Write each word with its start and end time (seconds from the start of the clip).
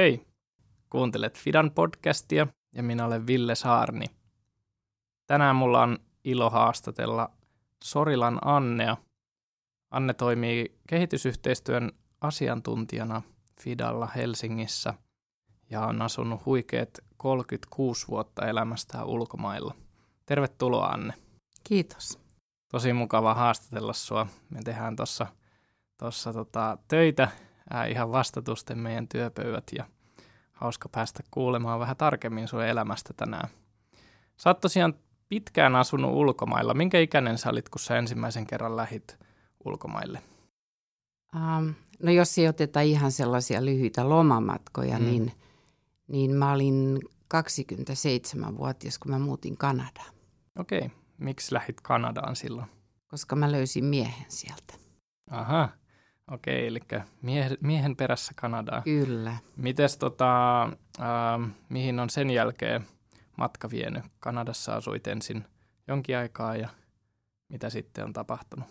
Hei! 0.00 0.26
Kuuntelet 0.90 1.38
Fidan 1.38 1.70
podcastia 1.70 2.46
ja 2.74 2.82
minä 2.82 3.04
olen 3.06 3.26
Ville 3.26 3.54
Saarni. 3.54 4.06
Tänään 5.26 5.56
mulla 5.56 5.82
on 5.82 5.98
ilo 6.24 6.50
haastatella 6.50 7.30
Sorilan 7.84 8.38
Annea. 8.44 8.96
Anne 9.90 10.14
toimii 10.14 10.78
kehitysyhteistyön 10.88 11.92
asiantuntijana 12.20 13.22
Fidalla 13.60 14.06
Helsingissä 14.06 14.94
ja 15.70 15.80
on 15.80 16.02
asunut 16.02 16.46
huikeet 16.46 17.04
36 17.16 18.08
vuotta 18.08 18.46
elämästään 18.46 19.06
ulkomailla. 19.06 19.74
Tervetuloa 20.26 20.86
Anne. 20.86 21.14
Kiitos. 21.64 22.18
Tosi 22.68 22.92
mukava 22.92 23.34
haastatella 23.34 23.92
sua. 23.92 24.26
Me 24.50 24.62
tehdään 24.62 24.96
tuossa 24.96 25.26
tossa 25.98 26.32
tota, 26.32 26.78
töitä 26.88 27.28
ää, 27.70 27.86
ihan 27.86 28.12
vastatusten 28.12 28.78
meidän 28.78 29.08
työpöydät 29.08 29.64
ja 29.72 29.84
hauska 30.52 30.88
päästä 30.88 31.22
kuulemaan 31.30 31.80
vähän 31.80 31.96
tarkemmin 31.96 32.48
sun 32.48 32.64
elämästä 32.64 33.12
tänään. 33.16 33.48
Sä 34.36 34.50
oot 34.50 34.60
tosiaan 34.60 34.94
pitkään 35.28 35.76
asunut 35.76 36.12
ulkomailla. 36.12 36.74
Minkä 36.74 36.98
ikäinen 36.98 37.38
sä 37.38 37.50
olit, 37.50 37.68
kun 37.68 37.80
sä 37.80 37.98
ensimmäisen 37.98 38.46
kerran 38.46 38.76
lähit 38.76 39.18
ulkomaille? 39.64 40.22
Um, 41.36 41.74
no 42.02 42.12
jos 42.12 42.38
ei 42.38 42.48
oteta 42.48 42.80
ihan 42.80 43.12
sellaisia 43.12 43.64
lyhyitä 43.64 44.08
lomamatkoja, 44.08 44.98
mm. 44.98 45.04
niin, 45.04 45.32
niin 46.08 46.30
mä 46.30 46.52
olin 46.52 47.00
27-vuotias, 47.34 48.98
kun 48.98 49.10
mä 49.10 49.18
muutin 49.18 49.56
Kanadaan. 49.56 50.14
Okei. 50.58 50.78
Okay. 50.78 50.90
Miksi 51.18 51.54
lähit 51.54 51.80
Kanadaan 51.80 52.36
silloin? 52.36 52.66
Koska 53.06 53.36
mä 53.36 53.52
löysin 53.52 53.84
miehen 53.84 54.26
sieltä. 54.28 54.74
Aha. 55.30 55.68
Okei, 56.30 56.66
eli 56.66 56.80
mie- 57.22 57.56
miehen 57.60 57.96
perässä 57.96 58.32
Kanadaan. 58.36 58.82
Kyllä. 58.82 59.36
Mites 59.56 59.96
tota, 59.98 60.62
äh, 60.64 61.50
mihin 61.68 62.00
on 62.00 62.10
sen 62.10 62.30
jälkeen 62.30 62.86
matka 63.36 63.70
vienyt? 63.70 64.04
Kanadassa 64.20 64.74
asuit 64.74 65.06
ensin 65.06 65.44
jonkin 65.88 66.16
aikaa 66.16 66.56
ja 66.56 66.68
mitä 67.48 67.70
sitten 67.70 68.04
on 68.04 68.12
tapahtunut? 68.12 68.68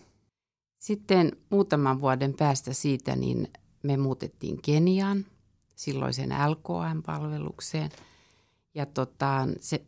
Sitten 0.78 1.32
muutaman 1.50 2.00
vuoden 2.00 2.34
päästä 2.34 2.72
siitä 2.72 3.16
niin 3.16 3.48
me 3.82 3.96
muutettiin 3.96 4.62
Keniaan, 4.62 5.24
silloisen 5.74 6.30
LKM-palvelukseen. 6.30 7.90
Ja 8.74 8.86
tota, 8.86 9.48
se, 9.60 9.84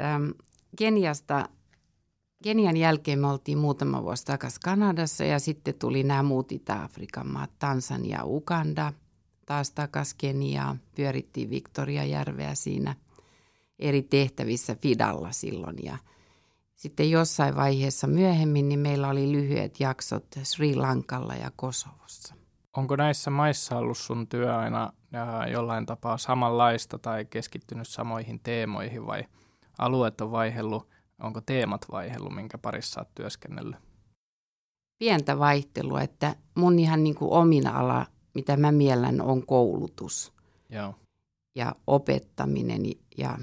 ähm, 0.00 0.30
Keniasta 0.76 1.48
Kenian 2.44 2.76
jälkeen 2.76 3.18
me 3.18 3.26
oltiin 3.26 3.58
muutama 3.58 4.02
vuosi 4.02 4.24
takaisin 4.24 4.60
Kanadassa 4.64 5.24
ja 5.24 5.38
sitten 5.38 5.74
tuli 5.74 6.02
nämä 6.02 6.22
muut 6.22 6.52
Itä-Afrikan 6.52 7.26
maat, 7.32 7.50
Tansania, 7.58 8.24
Uganda, 8.24 8.92
taas 9.46 9.70
takaisin 9.70 10.18
Keniaa. 10.18 10.76
Pyörittiin 10.94 11.50
Victoria-järveä 11.50 12.54
siinä 12.54 12.94
eri 13.78 14.02
tehtävissä 14.02 14.76
Fidalla 14.82 15.32
silloin 15.32 15.76
ja 15.82 15.98
sitten 16.74 17.10
jossain 17.10 17.56
vaiheessa 17.56 18.06
myöhemmin 18.06 18.68
niin 18.68 18.80
meillä 18.80 19.08
oli 19.08 19.32
lyhyet 19.32 19.80
jaksot 19.80 20.26
Sri 20.42 20.74
Lankalla 20.74 21.34
ja 21.34 21.50
Kosovossa. 21.56 22.34
Onko 22.76 22.96
näissä 22.96 23.30
maissa 23.30 23.78
ollut 23.78 23.98
sun 23.98 24.26
työ 24.26 24.56
aina 24.56 24.92
jollain 25.52 25.86
tapaa 25.86 26.18
samanlaista 26.18 26.98
tai 26.98 27.24
keskittynyt 27.24 27.88
samoihin 27.88 28.40
teemoihin 28.40 29.06
vai 29.06 29.24
alueet 29.78 30.20
on 30.20 30.30
vaihellut 30.30 30.95
Onko 31.22 31.40
teemat 31.40 31.86
vaihellut, 31.92 32.34
minkä 32.34 32.58
parissa 32.58 33.00
olet 33.00 33.14
työskennellyt? 33.14 33.76
Pientä 34.98 35.38
vaihtelua, 35.38 36.02
että 36.02 36.36
mun 36.54 36.78
ihan 36.78 37.04
niin 37.04 37.14
kuin 37.14 37.30
omin 37.30 37.66
ala, 37.66 38.06
mitä 38.34 38.56
mä 38.56 38.72
miellän, 38.72 39.20
on 39.20 39.46
koulutus. 39.46 40.32
Joo. 40.70 40.94
Ja 41.54 41.74
opettaminen 41.86 42.82
ja 43.18 43.38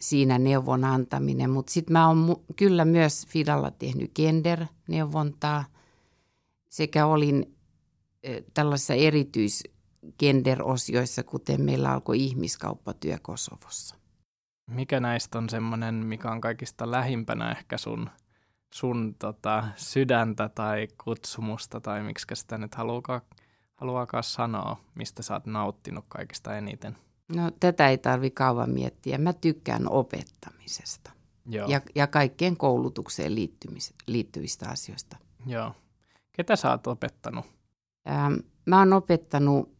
siinä 0.00 0.38
neuvon 0.38 0.84
antaminen. 0.84 1.50
Mutta 1.50 1.72
sitten 1.72 1.92
mä 1.92 2.08
oon 2.08 2.36
kyllä 2.56 2.84
myös 2.84 3.26
Fidalla 3.26 3.70
tehnyt 3.70 4.12
gender-neuvontaa 4.14 5.64
sekä 6.70 7.06
olin 7.06 7.56
tällaisissa 8.54 8.94
erityis 8.94 9.64
gender-osioissa, 10.18 11.22
kuten 11.22 11.62
meillä 11.62 11.92
alkoi 11.92 12.24
ihmiskauppatyö 12.24 13.18
Kosovossa. 13.22 13.96
Mikä 14.66 15.00
näistä 15.00 15.38
on 15.38 15.48
semmoinen, 15.48 15.94
mikä 15.94 16.30
on 16.30 16.40
kaikista 16.40 16.90
lähimpänä 16.90 17.50
ehkä 17.50 17.78
sun, 17.78 18.10
sun 18.74 19.14
tota, 19.18 19.64
sydäntä 19.76 20.48
tai 20.48 20.88
kutsumusta 21.04 21.80
tai 21.80 22.02
miksi 22.02 22.26
sitä 22.34 22.58
nyt 22.58 22.74
haluakaan, 22.74 23.20
haluaakaan 23.74 24.24
sanoa, 24.24 24.80
mistä 24.94 25.22
sä 25.22 25.34
oot 25.34 25.46
nauttinut 25.46 26.04
kaikista 26.08 26.56
eniten? 26.56 26.96
No 27.36 27.50
tätä 27.60 27.88
ei 27.88 27.98
tarvi 27.98 28.30
kauan 28.30 28.70
miettiä. 28.70 29.18
Mä 29.18 29.32
tykkään 29.32 29.90
opettamisesta 29.90 31.14
Joo. 31.46 31.68
Ja, 31.68 31.80
ja 31.94 32.06
kaikkeen 32.06 32.56
koulutukseen 32.56 33.32
liittyvistä 34.06 34.68
asioista. 34.68 35.16
Joo. 35.46 35.74
Ketä 36.32 36.56
sä 36.56 36.70
oot 36.70 36.86
opettanut? 36.86 37.44
Ähm, 38.08 38.34
mä 38.66 38.78
oon 38.78 38.92
opettanut 38.92 39.74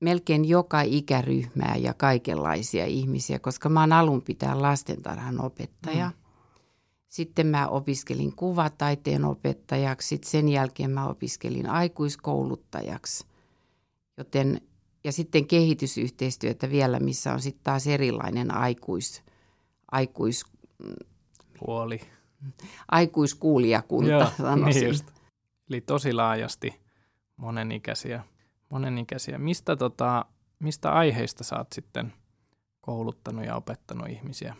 melkein 0.00 0.44
joka 0.48 0.80
ikäryhmää 0.82 1.76
ja 1.76 1.94
kaikenlaisia 1.94 2.86
ihmisiä, 2.86 3.38
koska 3.38 3.68
mä 3.68 3.80
oon 3.80 3.92
alun 3.92 4.22
pitää 4.22 4.62
lastentarhan 4.62 5.40
opettaja. 5.40 6.06
Mm. 6.06 6.20
Sitten 7.08 7.46
mä 7.46 7.68
opiskelin 7.68 8.36
kuvataiteen 8.36 9.24
opettajaksi, 9.24 10.08
sitten 10.08 10.30
sen 10.30 10.48
jälkeen 10.48 10.90
mä 10.90 11.06
opiskelin 11.08 11.66
aikuiskouluttajaksi. 11.70 13.26
Joten, 14.16 14.60
ja 15.04 15.12
sitten 15.12 15.46
kehitysyhteistyötä 15.46 16.70
vielä, 16.70 17.00
missä 17.00 17.32
on 17.32 17.40
sitten 17.40 17.64
taas 17.64 17.86
erilainen 17.86 18.54
aikuis, 18.54 19.22
aikuis, 19.92 20.44
Puoli. 21.58 22.00
aikuiskuulijakunta, 22.88 24.10
Joo, 24.10 24.30
sanoisin. 24.36 24.80
Niin 24.80 24.88
just. 24.88 25.06
Eli 25.70 25.80
tosi 25.80 26.12
laajasti 26.12 26.80
monenikäisiä 27.36 28.24
monenikäisiä. 28.70 29.38
Mistä, 29.38 29.76
tota, 29.76 30.24
mistä 30.58 30.92
aiheista 30.92 31.44
sä 31.44 31.58
oot 31.58 31.72
sitten 31.72 32.12
kouluttanut 32.80 33.44
ja 33.44 33.56
opettanut 33.56 34.08
ihmisiä? 34.08 34.56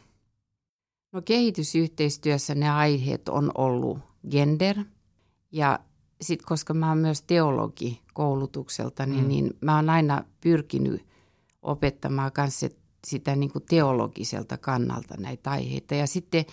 No 1.12 1.22
kehitysyhteistyössä 1.22 2.54
ne 2.54 2.70
aiheet 2.70 3.28
on 3.28 3.50
ollut 3.54 3.98
gender 4.30 4.76
ja 5.52 5.78
sitten 6.20 6.46
koska 6.46 6.74
mä 6.74 6.88
oon 6.88 6.98
myös 6.98 7.22
teologi 7.22 8.00
koulutukselta, 8.14 9.06
niin, 9.06 9.22
mm. 9.22 9.28
niin 9.28 9.50
mä 9.60 9.76
oon 9.76 9.90
aina 9.90 10.24
pyrkinyt 10.40 11.06
opettamaan 11.62 12.32
kanssa 12.32 12.68
sitä 13.06 13.36
niin 13.36 13.52
kuin 13.52 13.64
teologiselta 13.68 14.58
kannalta 14.58 15.14
näitä 15.18 15.50
aiheita. 15.50 15.94
Ja 15.94 16.06
sitten 16.06 16.44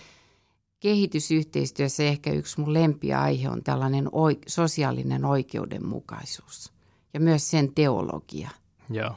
kehitysyhteistyössä 0.80 2.02
ehkä 2.02 2.30
yksi 2.30 2.60
mun 2.60 2.74
lempiaihe 2.74 3.48
on 3.48 3.64
tällainen 3.64 4.06
oik- 4.06 4.44
sosiaalinen 4.46 5.24
oikeudenmukaisuus 5.24 6.77
ja 7.14 7.20
myös 7.20 7.50
sen 7.50 7.74
teologia. 7.74 8.50
Joo. 8.90 9.14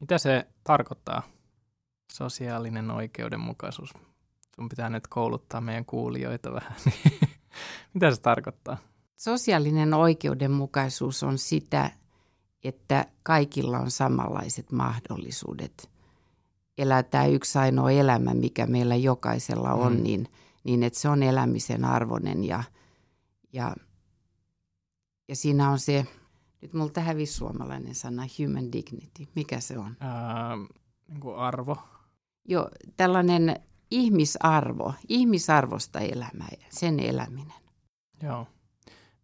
Mitä 0.00 0.18
se 0.18 0.46
tarkoittaa, 0.64 1.22
sosiaalinen 2.12 2.90
oikeudenmukaisuus? 2.90 3.90
Sun 4.56 4.68
pitää 4.68 4.90
nyt 4.90 5.06
kouluttaa 5.06 5.60
meidän 5.60 5.84
kuulijoita 5.84 6.52
vähän. 6.52 6.76
Mitä 7.94 8.14
se 8.14 8.20
tarkoittaa? 8.20 8.76
Sosiaalinen 9.16 9.94
oikeudenmukaisuus 9.94 11.22
on 11.22 11.38
sitä, 11.38 11.90
että 12.64 13.06
kaikilla 13.22 13.78
on 13.78 13.90
samanlaiset 13.90 14.72
mahdollisuudet 14.72 15.90
elää 16.78 17.02
tämä 17.02 17.26
yksi 17.26 17.58
ainoa 17.58 17.90
elämä, 17.90 18.34
mikä 18.34 18.66
meillä 18.66 18.96
jokaisella 18.96 19.72
on, 19.72 19.96
mm. 19.96 20.02
niin, 20.02 20.28
niin 20.64 20.82
että 20.82 20.98
se 20.98 21.08
on 21.08 21.22
elämisen 21.22 21.84
arvoinen 21.84 22.44
ja, 22.44 22.64
ja, 23.52 23.76
ja 25.28 25.36
siinä 25.36 25.70
on 25.70 25.78
se 25.78 26.06
nyt 26.60 26.74
multa 26.74 27.00
hävisi 27.00 27.32
suomalainen 27.32 27.94
sana 27.94 28.22
human 28.38 28.72
dignity. 28.72 29.26
Mikä 29.34 29.60
se 29.60 29.78
on? 29.78 29.96
Ää, 30.00 30.56
niin 31.08 31.20
kuin 31.20 31.36
arvo. 31.36 31.78
Joo, 32.44 32.70
tällainen 32.96 33.60
ihmisarvo, 33.90 34.94
ihmisarvosta 35.08 36.00
elämä, 36.00 36.48
sen 36.70 37.00
eläminen. 37.00 37.62
Joo. 38.22 38.46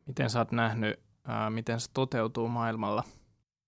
Miten 0.06 0.31
sä 0.31 0.38
oot 0.38 0.52
nähnyt, 0.52 1.00
ää, 1.25 1.50
miten 1.50 1.81
se 1.81 1.90
toteutuu 1.94 2.48
maailmalla? 2.48 3.04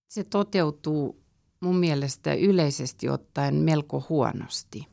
Se 0.08 0.24
toteutuu 0.24 1.22
mun 1.60 1.76
mielestä 1.76 2.34
yleisesti 2.34 3.08
ottaen 3.08 3.54
melko 3.54 4.04
huonosti. 4.08 4.86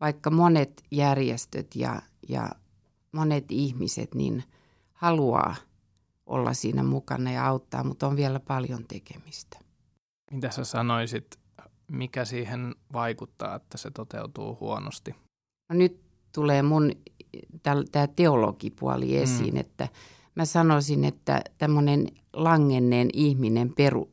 Vaikka 0.00 0.30
monet 0.30 0.82
järjestöt 0.90 1.76
ja, 1.76 2.02
ja 2.28 2.50
monet 3.12 3.44
ihmiset 3.48 4.14
niin 4.14 4.44
haluaa– 4.92 5.54
olla 6.28 6.54
siinä 6.54 6.82
mukana 6.82 7.30
ja 7.30 7.46
auttaa, 7.46 7.84
mutta 7.84 8.06
on 8.06 8.16
vielä 8.16 8.40
paljon 8.40 8.84
tekemistä. 8.88 9.58
Mitä 10.30 10.50
sä 10.50 10.64
sanoisit, 10.64 11.38
mikä 11.88 12.24
siihen 12.24 12.74
vaikuttaa, 12.92 13.54
että 13.54 13.78
se 13.78 13.90
toteutuu 13.90 14.56
huonosti? 14.60 15.14
No 15.68 15.76
nyt 15.76 16.00
tulee 16.34 16.62
mun 16.62 16.92
tämä 17.92 18.06
teologipuoli 18.06 19.06
mm. 19.06 19.22
esiin, 19.22 19.54
mm. 19.54 19.60
että 19.60 19.88
mä 20.34 20.44
sanoisin, 20.44 21.04
että 21.04 21.42
tämmöinen 21.58 22.06
langenneen, 22.32 23.08
ihminen 23.12 23.74
peru, 23.74 24.10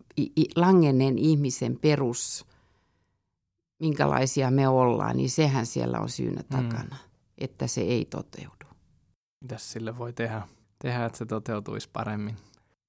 langenneen 0.55 1.17
ihmisen 1.17 1.79
perus 1.79 2.45
minkälaisia 3.79 4.51
me 4.51 4.67
ollaan, 4.67 5.17
niin 5.17 5.29
sehän 5.29 5.65
siellä 5.65 5.99
on 5.99 6.09
syynä 6.09 6.41
Mm. 6.41 6.47
takana, 6.47 6.97
että 7.37 7.67
se 7.67 7.81
ei 7.81 8.05
toteudu. 8.05 8.65
Mitäs 9.41 9.71
sille 9.71 9.97
voi 9.97 10.13
tehdä, 10.13 10.47
tehdä 10.85 11.05
että 11.05 11.17
se 11.17 11.25
toteutuisi 11.25 11.89
paremmin? 11.93 12.35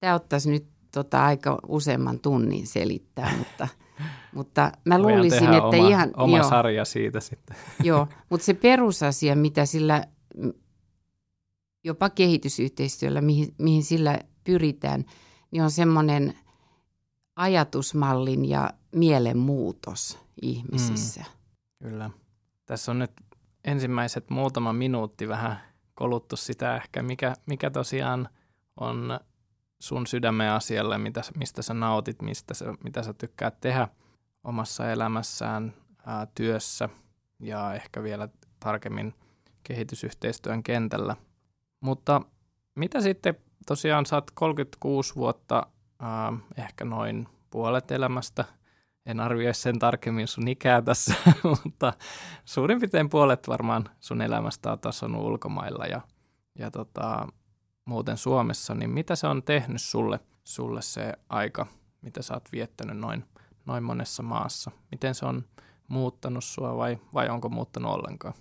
Tämä 0.00 0.14
ottaisi 0.14 0.50
nyt 0.50 0.66
tota 0.94 1.24
aika 1.24 1.58
useamman 1.68 2.20
tunnin 2.20 2.66
selittää, 2.66 3.36
mutta, 3.38 3.68
mutta 4.34 4.72
mä 4.84 4.94
Voidaan 4.94 5.16
luulisin, 5.16 5.52
että 5.52 5.58
oma, 5.58 5.88
ihan... 5.88 6.10
oma 6.16 6.36
joo, 6.36 6.48
sarja 6.48 6.84
siitä 6.84 7.20
sitten. 7.20 7.56
joo, 7.84 8.08
mutta 8.30 8.46
se 8.46 8.54
perusasia, 8.54 9.36
mitä 9.36 9.66
sillä 9.66 10.04
jopa 11.84 12.10
kehitysyhteistyöllä, 12.10 13.20
mihin, 13.20 13.54
mihin 13.58 13.84
sillä 13.84 14.18
pyritään, 14.44 15.04
niin 15.50 15.62
on 15.62 15.70
semmoinen 15.70 16.34
ajatusmallin 17.36 18.44
ja 18.44 18.70
mielenmuutos 18.92 20.18
ihmisissä. 20.42 21.20
Mm. 21.20 21.88
Kyllä. 21.88 22.10
Tässä 22.66 22.92
on 22.92 22.98
nyt 22.98 23.12
ensimmäiset 23.64 24.30
muutama 24.30 24.72
minuutti 24.72 25.28
vähän 25.28 25.60
koluttu 25.96 26.36
sitä 26.36 26.76
ehkä, 26.76 27.02
mikä, 27.02 27.34
mikä 27.46 27.70
tosiaan 27.70 28.28
on 28.80 29.20
sun 29.78 30.06
sydämen 30.06 30.50
asialle, 30.50 30.98
mitä, 30.98 31.22
mistä 31.36 31.62
sä 31.62 31.74
nautit, 31.74 32.22
mistä 32.22 32.54
sä, 32.54 32.74
mitä 32.84 33.02
sä 33.02 33.12
tykkäät 33.12 33.60
tehdä 33.60 33.88
omassa 34.44 34.90
elämässään, 34.90 35.74
ää, 36.06 36.26
työssä 36.34 36.88
ja 37.40 37.74
ehkä 37.74 38.02
vielä 38.02 38.28
tarkemmin 38.60 39.14
kehitysyhteistyön 39.62 40.62
kentällä. 40.62 41.16
Mutta 41.80 42.22
mitä 42.74 43.00
sitten, 43.00 43.34
tosiaan 43.66 44.06
sä 44.06 44.16
oot 44.16 44.30
36 44.30 45.14
vuotta, 45.14 45.66
ää, 46.00 46.32
ehkä 46.56 46.84
noin 46.84 47.28
puolet 47.50 47.90
elämästä, 47.90 48.44
en 49.06 49.20
arvioi 49.20 49.54
sen 49.54 49.78
tarkemmin 49.78 50.28
sun 50.28 50.48
ikää 50.48 50.82
tässä, 50.82 51.14
mutta 51.64 51.92
suurin 52.44 52.78
piirtein 52.78 53.08
puolet 53.08 53.48
varmaan 53.48 53.88
sun 54.00 54.22
elämästä 54.22 54.72
on 54.72 54.78
tasonut 54.78 55.22
ulkomailla 55.22 55.86
ja, 55.86 56.00
ja 56.58 56.70
tota, 56.70 57.28
muuten 57.84 58.16
Suomessa, 58.16 58.74
niin 58.74 58.90
mitä 58.90 59.16
se 59.16 59.26
on 59.26 59.42
tehnyt 59.42 59.82
sulle, 59.82 60.20
sulle 60.44 60.82
se 60.82 61.12
aika, 61.28 61.66
mitä 62.02 62.22
sä 62.22 62.34
oot 62.34 62.48
viettänyt 62.52 62.98
noin, 62.98 63.24
noin 63.66 63.84
monessa 63.84 64.22
maassa? 64.22 64.70
Miten 64.90 65.14
se 65.14 65.26
on 65.26 65.44
muuttanut 65.88 66.44
sua 66.44 66.76
vai, 66.76 66.98
vai 67.14 67.28
onko 67.28 67.48
muuttanut 67.48 67.92
ollenkaan? 67.92 68.34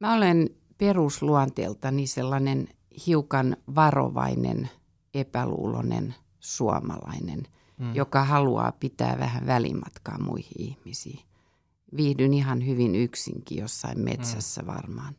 Mä 0.00 0.14
olen 0.14 0.50
perusluonteeltani 0.78 2.06
sellainen 2.06 2.68
hiukan 3.06 3.56
varovainen, 3.74 4.70
epäluulonen 5.14 6.14
suomalainen, 6.40 7.42
mm. 7.82 7.94
joka 7.94 8.24
haluaa 8.24 8.72
pitää 8.72 9.18
vähän 9.18 9.46
välimatkaa 9.46 10.18
muihin 10.18 10.52
ihmisiin. 10.58 11.24
Viihdyn 11.96 12.34
ihan 12.34 12.66
hyvin 12.66 12.94
yksinkin 12.94 13.58
jossain 13.58 14.00
metsässä 14.00 14.62
mm. 14.62 14.66
varmaan. 14.66 15.16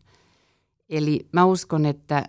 Eli 0.89 1.27
mä 1.31 1.45
uskon, 1.45 1.86
että 1.86 2.24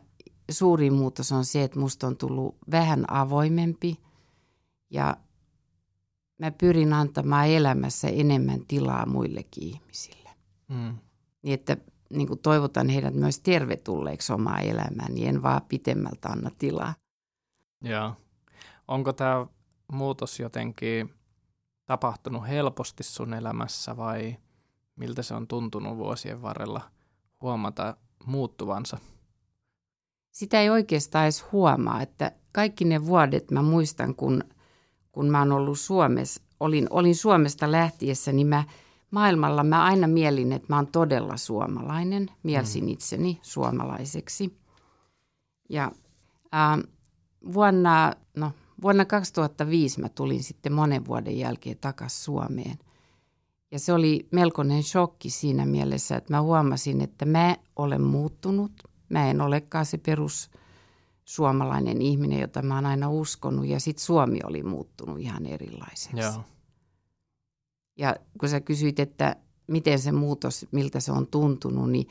suurin 0.51 0.93
muutos 0.93 1.33
on 1.33 1.45
se, 1.45 1.63
että 1.63 1.79
musta 1.79 2.07
on 2.07 2.17
tullut 2.17 2.57
vähän 2.71 3.05
avoimempi 3.09 4.01
ja 4.91 5.17
mä 6.39 6.51
pyrin 6.51 6.93
antamaan 6.93 7.49
elämässä 7.49 8.09
enemmän 8.09 8.67
tilaa 8.69 9.07
muillekin 9.07 9.65
ihmisille. 9.65 10.31
Mm. 10.69 10.99
Niin 11.43 11.55
että 11.55 11.77
niin 12.11 12.29
kuin 12.29 12.39
toivotan 12.39 12.89
heidät 12.89 13.15
myös 13.15 13.41
tervetulleeksi 13.41 14.33
omaa 14.33 14.61
elämään, 14.61 15.15
niin 15.15 15.29
en 15.29 15.43
vaan 15.43 15.63
pitemmältä 15.69 16.29
anna 16.29 16.51
tilaa. 16.59 16.95
Joo. 17.83 18.13
Onko 18.89 19.13
tämä 19.13 19.47
muutos 19.93 20.41
jotenkin 20.41 21.15
tapahtunut 21.87 22.49
helposti 22.49 23.03
sun 23.03 23.35
elämässä 23.35 23.97
vai 23.97 24.37
miltä 24.97 25.23
se 25.23 25.35
on 25.35 25.47
tuntunut 25.47 25.97
vuosien 25.97 26.43
varrella 26.43 26.81
huomata 27.41 27.97
muuttuvansa? 28.27 28.99
Sitä 30.31 30.61
ei 30.61 30.71
oikeastaan 30.71 31.25
edes 31.25 31.45
huomaa, 31.53 32.03
että 32.03 32.33
kaikki 32.53 32.85
ne 32.85 33.07
vuodet 33.07 33.51
mä 33.51 33.63
muistan, 33.63 34.15
kun, 34.15 34.45
kun 35.13 35.31
mä 35.31 35.39
oon 35.39 35.53
ollut 35.53 35.79
Suomessa, 35.79 36.43
olin, 36.61 36.87
olin 36.91 37.17
Suomesta 37.17 37.73
lähtiessä, 37.73 38.33
niin 38.33 38.47
mä 38.47 38.65
maailmalla 39.11 39.65
mä 39.65 39.85
aina 39.85 40.07
mielin, 40.07 40.53
että 40.53 40.67
mä 40.69 40.77
oon 40.77 40.87
todella 40.87 41.37
suomalainen. 41.37 42.31
Mielsin 42.43 42.89
itseni 42.89 43.41
suomalaiseksi. 43.43 44.59
Ja 45.69 45.93
äh, 46.55 46.79
vuonna, 47.53 48.13
no, 48.37 48.53
vuonna 48.85 49.05
2005 49.05 50.01
mä 50.01 50.09
tulin 50.09 50.43
sitten 50.43 50.73
monen 50.73 51.07
vuoden 51.07 51.39
jälkeen 51.39 51.79
takaisin 51.81 52.21
Suomeen. 52.21 52.79
Ja 53.71 53.79
se 53.79 53.93
oli 53.93 54.29
melkoinen 54.31 54.83
shokki 54.83 55.31
siinä 55.31 55.67
mielessä, 55.67 56.17
että 56.17 56.33
mä 56.33 56.43
huomasin, 56.43 57.01
että 57.01 57.25
mä 57.25 57.57
olen 57.77 58.03
muuttunut. 58.03 58.73
Mä 59.09 59.31
en 59.31 59.41
olekaan 59.41 59.87
se 59.87 59.99
perus 59.99 60.51
suomalainen 61.25 62.03
ihminen, 62.03 62.41
jota 62.41 62.63
mä 62.63 62.75
oon 62.75 62.87
aina 62.87 63.11
uskonut. 63.11 63.67
Ja 63.67 63.81
sitten 63.81 64.05
Suomi 64.05 64.39
oli 64.45 64.63
muuttunut 64.63 65.21
ihan 65.21 65.47
erilaiseksi. 65.47 66.21
Joo. 66.21 66.45
Ja 67.99 68.17
kun 68.41 68.49
sä 68.49 68.61
kysyit, 68.61 68.99
että 69.01 69.37
miten 69.67 69.99
se 69.99 70.13
muutos, 70.13 70.67
miltä 70.71 71.01
se 71.01 71.13
on 71.13 71.27
tuntunut, 71.27 71.91
niin, 71.91 72.09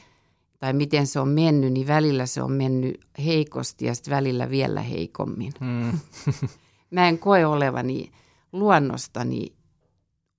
tai 0.60 0.74
miten 0.74 1.08
se 1.08 1.20
on 1.20 1.28
mennyt, 1.28 1.74
niin 1.74 1.88
välillä 1.88 2.26
se 2.26 2.42
on 2.42 2.52
mennyt 2.52 3.00
heikosti 3.26 3.86
ja 3.86 3.96
sitten 3.96 4.16
välillä 4.16 4.50
vielä 4.50 4.82
heikommin. 4.82 5.54
Mm. 5.60 6.00
Mä 6.94 7.08
en 7.08 7.20
koe 7.20 7.46
olevani 7.46 8.12
luonnostani 8.52 9.54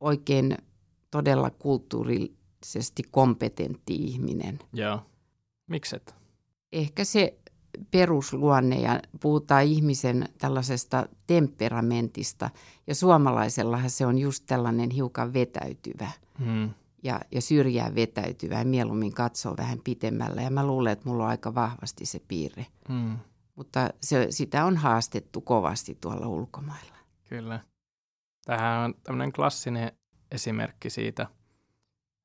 oikein 0.01 0.59
todella 1.11 1.51
kulttuurisesti 1.51 3.03
kompetentti 3.11 3.95
ihminen. 3.95 4.59
Joo. 4.73 5.01
Mikset? 5.67 6.15
Ehkä 6.73 7.05
se 7.05 7.39
perusluonne 7.91 8.81
ja 8.81 9.01
puhutaan 9.21 9.65
ihmisen 9.65 10.29
tällaisesta 10.39 11.07
temperamentista. 11.27 12.51
Ja 12.87 12.95
suomalaisellahan 12.95 13.91
se 13.91 14.07
on 14.07 14.19
just 14.19 14.45
tällainen 14.47 14.91
hiukan 14.91 15.33
vetäytyvä 15.33 16.11
Mm. 16.39 16.71
ja, 17.03 17.21
ja 17.33 17.41
syrjään 17.43 17.95
vetäytyvä 17.95 18.59
ja 18.59 18.65
mieluummin 18.65 19.15
katsoo 19.15 19.55
vähän 19.57 19.79
pitemmällä. 19.85 20.43
Ja 20.43 20.51
mä 20.51 20.67
luulen, 20.67 20.93
että 20.93 21.09
mulla 21.09 21.25
on 21.25 21.31
aika 21.31 21.55
vahvasti 21.55 22.07
se 22.07 22.21
piirre. 22.29 22.67
Mm. 22.89 23.17
Mutta 23.55 23.91
se, 24.01 24.27
sitä 24.31 24.65
on 24.65 24.77
haastettu 24.77 25.41
kovasti 25.41 25.99
tuolla 26.01 26.27
ulkomailla. 26.27 26.95
Kyllä. 27.29 27.61
Tähän 28.45 28.81
on 28.85 28.95
tämmöinen 29.03 29.33
klassinen 29.33 29.93
esimerkki 30.31 30.91
siitä, 30.91 31.27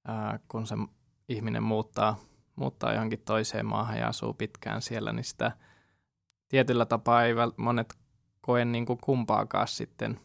ää, 0.07 0.39
kun 0.47 0.67
se 0.67 0.75
ihminen 1.29 1.63
muuttaa, 1.63 2.17
muuttaa 2.55 2.93
johonkin 2.93 3.21
toiseen 3.21 3.65
maahan 3.65 3.97
ja 3.97 4.07
asuu 4.07 4.33
pitkään 4.33 4.81
siellä, 4.81 5.13
niin 5.13 5.23
sitä 5.23 5.51
tietyllä 6.47 6.85
tapaa 6.85 7.23
ei 7.23 7.33
väl- 7.35 7.53
monet 7.57 7.93
koe 8.41 8.65
niin 8.65 8.85
kuin 8.85 8.99
kumpaakaan 9.03 9.67
sitten 9.67 10.19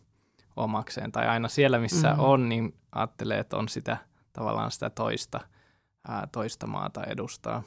omakseen. 0.57 1.13
Tai 1.13 1.29
aina 1.29 1.49
siellä, 1.49 1.79
missä 1.79 2.09
Mhm. 2.11 2.19
mm. 2.19 2.25
on, 2.25 2.49
niin 2.49 2.75
ajattelee, 2.93 3.39
että 3.39 3.57
on 3.57 3.69
sitä 3.69 3.97
tavallaan 4.33 4.71
sitä 4.71 4.91
toista, 4.91 5.41
ää, 6.09 6.29
toista 6.33 6.67
maata 6.67 7.05
edustaa. 7.05 7.63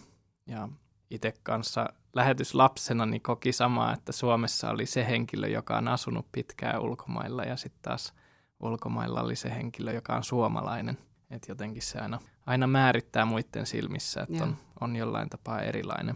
Ja 0.48 0.70
itse 1.10 1.34
kanssa 1.44 1.90
lähetyslapsena 2.14 3.06
niin 3.06 3.22
koki 3.22 3.52
samaa, 3.52 3.94
että 3.94 4.12
Suomessa 4.12 4.70
oli 4.70 4.86
se 4.86 5.06
henkilö, 5.08 5.48
joka 5.48 5.78
on 5.78 5.88
asunut 5.88 6.32
pitkään 6.32 6.82
ulkomailla 6.82 7.44
ja 7.44 7.58
sitten 7.58 7.82
taas 7.82 8.14
ulkomailla 8.60 9.22
oli 9.22 9.36
se 9.36 9.50
henkilö, 9.50 9.92
joka 9.92 10.16
on 10.16 10.24
suomalainen. 10.24 10.98
Että 11.30 11.52
jotenkin 11.52 11.82
se 11.82 12.00
aina, 12.00 12.20
aina 12.46 12.68
määrittää 12.68 13.26
muiden 13.26 13.66
silmissä, 13.66 14.22
että 14.22 14.44
on, 14.44 14.58
on 14.82 14.96
jollain 14.96 15.30
tapaa 15.30 15.62
erilainen. 15.62 16.16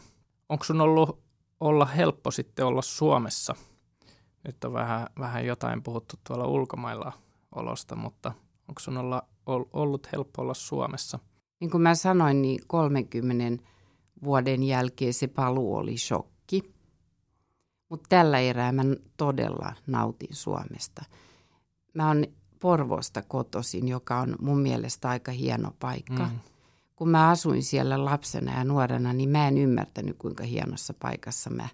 Onko 0.49 0.63
sun 0.63 0.81
ollut 0.81 1.19
olla 1.59 1.85
helppo 1.85 2.31
sitten 2.31 2.65
olla 2.65 2.81
Suomessa? 2.81 3.55
Nyt 4.45 4.63
on 4.63 4.73
vähän, 4.73 5.07
vähän 5.19 5.45
jotain 5.45 5.83
puhuttu 5.83 6.15
tuolla 6.27 6.47
ulkomailla 6.47 7.11
olosta, 7.55 7.95
mutta 7.95 8.31
onko 8.67 8.79
sun 8.79 8.97
olla, 8.97 9.23
ol- 9.45 9.69
ollut 9.73 10.11
helppo 10.11 10.41
olla 10.41 10.53
Suomessa? 10.53 11.19
Niin 11.59 11.71
kuin 11.71 11.81
mä 11.81 11.95
sanoin, 11.95 12.41
niin 12.41 12.59
30 12.67 13.63
vuoden 14.23 14.63
jälkeen 14.63 15.13
se 15.13 15.27
paluu 15.27 15.75
oli 15.75 15.97
shokki. 15.97 16.73
Mutta 17.89 18.05
tällä 18.09 18.39
erää 18.39 18.71
mä 18.71 18.83
todella 19.17 19.73
nautin 19.87 20.35
Suomesta. 20.35 21.05
Mä 21.93 22.07
oon 22.07 22.25
Porvoosta 22.59 23.21
kotoisin, 23.21 23.87
joka 23.87 24.19
on 24.19 24.35
mun 24.41 24.59
mielestä 24.59 25.09
aika 25.09 25.31
hieno 25.31 25.71
paikka. 25.79 26.23
Mm. 26.23 26.39
Kun 26.95 27.09
mä 27.09 27.29
asuin 27.29 27.63
siellä 27.63 28.05
lapsena 28.05 28.57
ja 28.57 28.63
nuorena, 28.63 29.13
niin 29.13 29.29
mä 29.29 29.47
en 29.47 29.57
ymmärtänyt, 29.57 30.17
kuinka 30.17 30.43
hienossa 30.43 30.93
paikassa 30.93 31.49
mä 31.49 31.67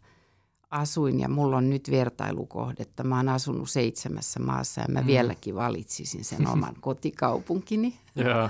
asuin. 0.72 1.20
Ja 1.20 1.30
mulla 1.30 1.58
on 1.58 1.70
nyt 1.70 1.92
vertailukohdetta. 1.92 3.04
Mä 3.04 3.18
oon 3.18 3.30
asunut 3.30 3.70
seitsemässä 3.70 4.40
maassa 4.40 4.82
ja 4.82 4.88
mä 4.90 5.02
mm. 5.02 5.08
vieläkin 5.08 5.56
valitsisin 5.56 6.24
sen 6.24 6.48
oman 6.48 6.76
kotikaupunkini. 6.82 8.00
Joo. 8.16 8.50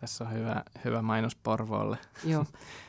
Tässä 0.00 0.24
on 0.24 0.32
hyvä, 0.32 0.64
hyvä 0.84 1.02
mainos 1.02 1.36
Porvoolle. 1.36 1.98
Joo, 2.24 2.44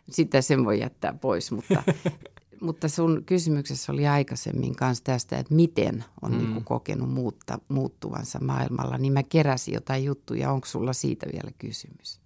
sitä 0.09 0.41
sen 0.41 0.65
voi 0.65 0.79
jättää 0.79 1.13
pois, 1.21 1.51
mutta, 1.51 1.83
mutta 2.61 2.89
sun 2.89 3.23
kysymyksessä 3.25 3.91
oli 3.91 4.07
aikaisemmin 4.07 4.75
kanssa 4.75 5.03
tästä, 5.03 5.37
että 5.39 5.53
miten 5.53 6.05
on 6.21 6.31
Mm. 6.31 6.37
mm. 6.37 6.53
niin 6.53 6.63
kokenut 6.63 7.09
muutta, 7.09 7.59
muuttuvansa 7.67 8.39
maailmalla, 8.39 8.97
niin 8.97 9.13
mä 9.13 9.23
keräsin 9.23 9.73
jotain 9.73 10.03
juttuja. 10.05 10.51
Onko 10.51 10.67
sulla 10.67 10.93
siitä 10.93 11.25
vielä 11.33 11.51
kysymys? 11.57 12.19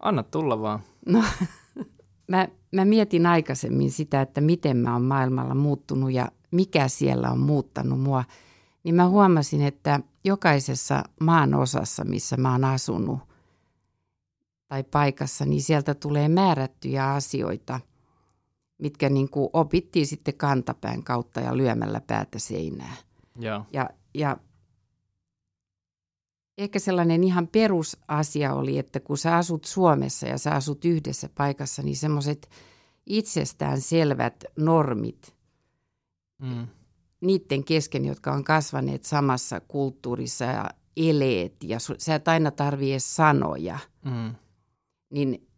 Anna 0.00 0.22
tulla 0.22 0.60
vaan. 0.60 0.80
No, 1.06 1.24
mä, 2.28 2.48
mä 2.72 2.84
mietin 2.84 3.26
aikaisemmin 3.26 3.90
sitä, 3.90 4.20
että 4.20 4.40
miten 4.40 4.76
mä 4.76 4.92
oon 4.92 5.02
maailmalla 5.02 5.54
muuttunut 5.54 6.12
ja 6.12 6.28
mikä 6.50 6.88
siellä 6.88 7.30
on 7.30 7.40
muuttanut 7.40 8.00
mua. 8.00 8.24
Niin 8.84 8.94
mä 8.94 9.08
huomasin, 9.08 9.62
että 9.62 10.00
jokaisessa 10.24 11.04
maan 11.20 11.54
osassa, 11.54 12.04
missä 12.04 12.36
mä 12.36 12.52
oon 12.52 12.64
asunut 12.64 13.18
tai 14.68 14.84
paikassa, 14.84 15.44
niin 15.44 15.62
sieltä 15.62 15.94
tulee 15.94 16.28
määrättyjä 16.28 17.12
asioita, 17.12 17.80
mitkä 18.78 19.08
niin 19.08 19.30
kuin 19.30 19.50
opittiin 19.52 20.06
sitten 20.06 20.34
kantapään 20.34 21.02
kautta 21.02 21.40
ja 21.40 21.56
lyömällä 21.56 22.00
päätä 22.00 22.38
seinää. 22.38 22.96
Joo. 23.38 23.66
Ja, 23.72 23.90
ja 24.14 24.36
ehkä 26.58 26.78
sellainen 26.78 27.24
ihan 27.24 27.48
perusasia 27.48 28.54
oli, 28.54 28.78
että 28.78 29.00
kun 29.00 29.18
sä 29.18 29.36
asut 29.36 29.64
Suomessa 29.64 30.26
ja 30.26 30.38
sä 30.38 30.50
asut 30.50 30.84
yhdessä 30.84 31.28
paikassa, 31.34 31.82
niin 31.82 31.96
semmoiset 31.96 32.50
itsestään 33.06 33.80
selvät 33.80 34.44
normit 34.56 35.36
Mm. 36.42 36.66
niiden 37.20 37.64
kesken, 37.64 38.04
jotka 38.04 38.32
on 38.32 38.44
kasvaneet 38.44 39.04
samassa 39.04 39.60
kulttuurissa 39.60 40.44
ja 40.44 40.70
eleet 40.96 41.64
ja 41.64 41.78
sä 41.98 42.14
et 42.14 42.28
aina 42.28 42.50
tarvii 42.50 43.00
sanoja, 43.00 43.78
Mm. 44.04 44.34
Niin 45.16 45.48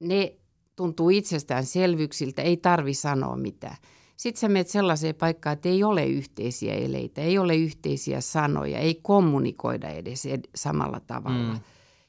ne 0.00 0.36
tuntuu 0.76 1.10
itsestäänselvyyksiltä, 1.10 2.42
ei 2.42 2.56
tarvi 2.56 2.94
sanoa 2.94 3.36
mitään. 3.36 3.76
Sitten 4.16 4.40
sä 4.40 4.48
menet 4.48 4.68
sellaiseen 4.68 5.14
paikkaan, 5.14 5.54
että 5.54 5.68
ei 5.68 5.84
ole 5.84 6.06
yhteisiä 6.06 6.74
eleitä, 6.74 7.20
ei 7.20 7.38
ole 7.38 7.56
yhteisiä 7.56 8.20
sanoja, 8.20 8.78
ei 8.78 9.00
kommunikoida 9.02 9.88
edes 9.88 10.26
ed- 10.26 10.50
samalla 10.54 11.00
tavalla. 11.00 11.52
Mm. 11.52 11.60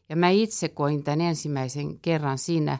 Ja 0.09 0.15
mä 0.15 0.29
itse 0.29 0.69
koin 0.69 1.03
tämän 1.03 1.21
ensimmäisen 1.21 1.99
kerran 1.99 2.37
siinä, 2.37 2.77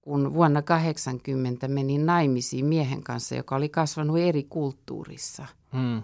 kun 0.00 0.34
vuonna 0.34 0.62
80 0.62 1.68
menin 1.68 2.06
naimisiin 2.06 2.66
miehen 2.66 3.02
kanssa, 3.02 3.34
joka 3.34 3.56
oli 3.56 3.68
kasvanut 3.68 4.18
eri 4.18 4.44
kulttuurissa. 4.44 5.46
Mm. 5.72 6.02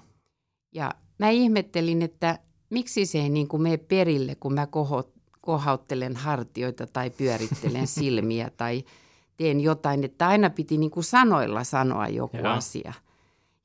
Ja 0.75 0.95
mä 1.19 1.31
ihmettelin, 1.31 2.03
että 2.03 2.39
miksi 2.71 3.07
se 3.07 3.19
ei 3.19 3.29
niin 3.29 3.49
kuin 3.49 3.63
mene 3.63 3.77
perille, 3.77 4.35
kun 4.35 4.55
mä 4.55 4.67
koho, 4.67 5.13
kohauttelen 5.43 6.17
hartioita 6.17 6.87
tai 6.87 7.11
pyörittelen 7.11 7.87
silmiä 7.99 8.51
tai 8.57 8.85
teen 9.37 9.61
jotain, 9.61 10.05
että 10.05 10.29
aina 10.29 10.51
piti 10.51 10.79
niin 10.79 10.91
kuin 10.91 11.05
sanoilla 11.05 11.65
sanoa 11.65 12.09
joku 12.09 12.37
Joo. 12.37 12.53
asia. 12.53 12.93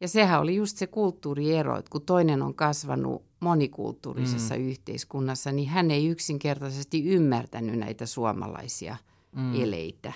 Ja 0.02 0.08
sehän 0.08 0.42
oli 0.42 0.56
just 0.56 0.78
se 0.78 0.88
kulttuuriero, 0.88 1.78
että 1.78 1.92
kun 1.92 2.02
toinen 2.02 2.42
on 2.42 2.54
kasvanut 2.54 3.24
monikulttuurisessa 3.40 4.56
mm. 4.56 4.62
yhteiskunnassa, 4.62 5.52
niin 5.52 5.70
hän 5.70 5.92
ei 5.92 6.08
yksinkertaisesti 6.08 7.06
ymmärtänyt 7.06 7.80
näitä 7.80 8.06
suomalaisia 8.06 8.98
Mm. 9.38 9.62
eleitä. 9.64 10.14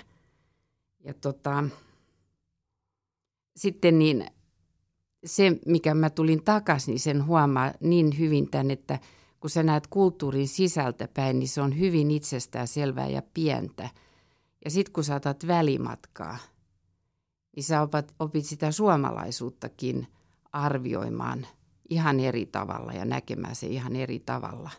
Ja 1.04 1.14
tota, 1.14 1.64
sitten 3.56 3.98
niin 3.98 4.26
se, 5.24 5.58
mikä 5.66 5.94
mä 5.94 6.10
tulin 6.10 6.44
takaisin, 6.44 6.92
niin 6.92 7.00
sen 7.00 7.26
huomaa 7.26 7.72
niin 7.80 8.18
hyvin 8.18 8.50
tämän, 8.50 8.70
että 8.70 8.98
kun 9.42 9.50
sä 9.50 9.62
näet 9.62 9.86
kulttuurin 9.86 10.48
sisältä 10.48 11.08
päin, 11.14 11.38
niin 11.38 11.48
se 11.48 11.60
on 11.60 11.78
hyvin 11.78 12.10
itsestään 12.10 12.68
selvää 12.68 13.08
ja 13.08 13.22
pientä. 13.34 13.88
Ja 14.64 14.70
sitten 14.70 14.92
kun 14.92 15.04
sä 15.04 15.14
otat 15.14 15.46
välimatkaa, 15.46 16.38
niin 17.56 17.64
sä 17.64 17.82
opit, 17.82 18.12
opit 18.18 18.44
sitä 18.44 18.72
suomalaisuuttakin 18.72 20.06
arvioimaan 20.52 21.46
ihan 21.90 22.20
eri 22.20 22.46
tavalla 22.46 22.92
ja 22.92 23.04
näkemään 23.04 23.56
se 23.56 23.66
ihan 23.66 23.96
eri 23.96 24.18
tavalla. 24.18 24.70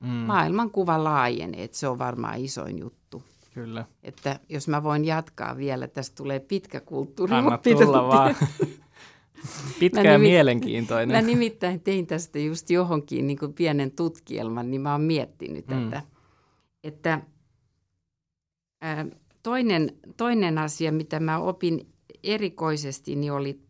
Mm. 0.00 0.08
Maailmankuva 0.08 1.04
laajenee, 1.04 1.64
että 1.64 1.76
se 1.76 1.88
on 1.88 1.98
varmaan 1.98 2.38
isoin 2.38 2.78
juttu. 2.78 3.22
Kyllä. 3.54 3.84
Että 4.02 4.40
jos 4.48 4.68
mä 4.68 4.82
voin 4.82 5.04
jatkaa 5.04 5.56
vielä, 5.56 5.88
tästä 5.88 6.14
tulee 6.16 6.40
pitkä 6.40 6.80
kulttuuri. 6.80 7.34
Anna 7.34 7.58
tulla 7.58 8.08
vaan. 8.08 8.36
Pitkä 9.80 10.02
ja 10.02 10.18
nimi- 10.18 10.22
mielenkiintoinen. 10.22 11.16
Mä 11.16 11.22
nimittäin 11.22 11.80
tein 11.80 12.06
tästä 12.06 12.38
just 12.38 12.70
johonkin 12.70 13.26
niin 13.26 13.38
kuin 13.38 13.54
pienen 13.54 13.90
tutkielman, 13.90 14.70
niin 14.70 14.80
mä 14.80 14.92
oon 14.92 15.00
miettinyt 15.00 15.66
Mm. 15.68 15.90
tätä. 15.90 16.02
Että 16.84 17.20
ää, 18.80 19.06
toinen, 19.42 19.98
toinen 20.16 20.58
asia, 20.58 20.92
mitä 20.92 21.20
mä 21.20 21.38
opin 21.38 21.92
erikoisesti, 22.22 23.16
niin 23.16 23.32
oli 23.32 23.60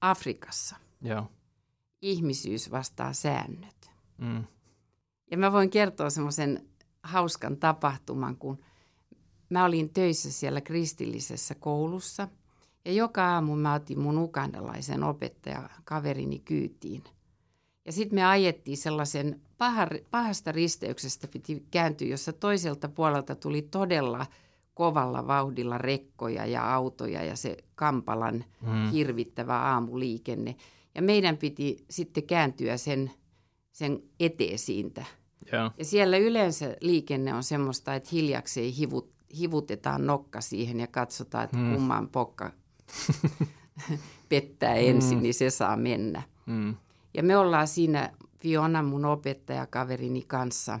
Afrikassa. 0.00 0.76
Joo. 1.02 1.26
Ihmisyys 2.02 2.70
vastaa 2.70 3.12
säännöt. 3.12 3.90
Mm. 4.18 4.44
Ja 5.30 5.38
mä 5.38 5.52
voin 5.52 5.70
kertoa 5.70 6.10
semmoisen 6.10 6.66
hauskan 7.02 7.56
tapahtuman, 7.56 8.36
kun 8.36 8.58
mä 9.50 9.64
olin 9.64 9.90
töissä 9.92 10.32
siellä 10.32 10.60
kristillisessä 10.60 11.54
koulussa. 11.54 12.28
Ja 12.84 12.92
joka 12.92 13.24
aamu 13.34 13.56
mä 13.56 13.74
otin 13.74 14.00
mun 14.00 14.18
ukandalaisen 14.18 15.02
opettaja 15.04 15.70
kaverini 15.84 16.38
kyytiin. 16.38 17.04
Ja 17.86 17.92
sitten 17.92 18.14
me 18.14 18.24
ajettiin 18.24 18.76
sellaisen 18.76 19.40
paha, 19.58 19.86
pahasta 20.10 20.52
risteyksestä 20.52 21.28
piti 21.28 21.66
kääntyä, 21.70 22.08
jossa 22.08 22.32
toiselta 22.32 22.88
puolelta 22.88 23.34
tuli 23.34 23.62
todella 23.62 24.26
kovalla 24.74 25.26
vauhdilla 25.26 25.78
rekkoja 25.78 26.46
ja 26.46 26.74
autoja 26.74 27.24
ja 27.24 27.36
se 27.36 27.56
Kampalan 27.74 28.44
Mm. 28.60 28.90
hirvittävä 28.90 29.58
aamuliikenne. 29.58 30.56
Ja 30.94 31.02
meidän 31.02 31.36
piti 31.36 31.84
sitten 31.90 32.22
kääntyä 32.26 32.76
sen, 32.76 33.10
sen 33.72 34.02
eteen 34.20 34.58
siitä. 34.58 35.04
Joo. 35.52 35.70
Ja 35.78 35.84
siellä 35.84 36.16
yleensä 36.16 36.76
liikenne 36.80 37.34
on 37.34 37.42
semmoista, 37.42 37.94
että 37.94 38.08
hiljakseen 38.12 38.72
hivut, 38.72 39.12
hivutetaan 39.38 40.06
nokka 40.06 40.40
siihen 40.40 40.80
ja 40.80 40.86
katsotaan, 40.86 41.44
että 41.44 41.56
Hmm. 41.56 41.74
kumman 41.74 42.08
pokka 42.08 42.50
pettää 44.28 44.74
ensin, 44.74 45.12
Hmm. 45.18 45.22
niin 45.22 45.34
se 45.34 45.50
saa 45.50 45.76
mennä. 45.76 46.22
Mm. 46.46 46.76
Ja 47.14 47.22
me 47.22 47.36
ollaan 47.36 47.68
siinä 47.68 48.12
Fiona, 48.40 48.82
mun 48.82 49.04
opettajakaverini 49.04 50.22
kanssa. 50.22 50.80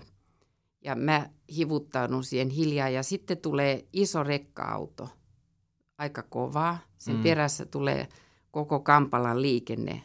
Ja 0.84 0.94
mä 0.94 1.30
hivuttaudun 1.56 2.24
siihen 2.24 2.50
hiljaa 2.50 2.88
ja 2.88 3.02
sitten 3.02 3.38
tulee 3.38 3.84
iso 3.92 4.22
rekka-auto. 4.22 5.08
Aika 5.98 6.22
kovaa. 6.22 6.78
Sen 6.98 7.16
Mm. 7.16 7.22
perässä 7.22 7.66
tulee 7.66 8.08
koko 8.50 8.80
Kampalan 8.80 9.42
liikenne 9.42 10.02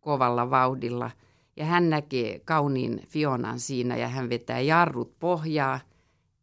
kovalla 0.00 0.50
vauhdilla. 0.50 1.10
Ja 1.56 1.64
hän 1.64 1.90
näkee 1.90 2.38
kauniin 2.44 3.00
Fionan 3.08 3.60
siinä 3.60 3.96
ja 3.96 4.08
hän 4.08 4.28
vetää 4.28 4.60
jarrut 4.60 5.18
pohjaa 5.18 5.80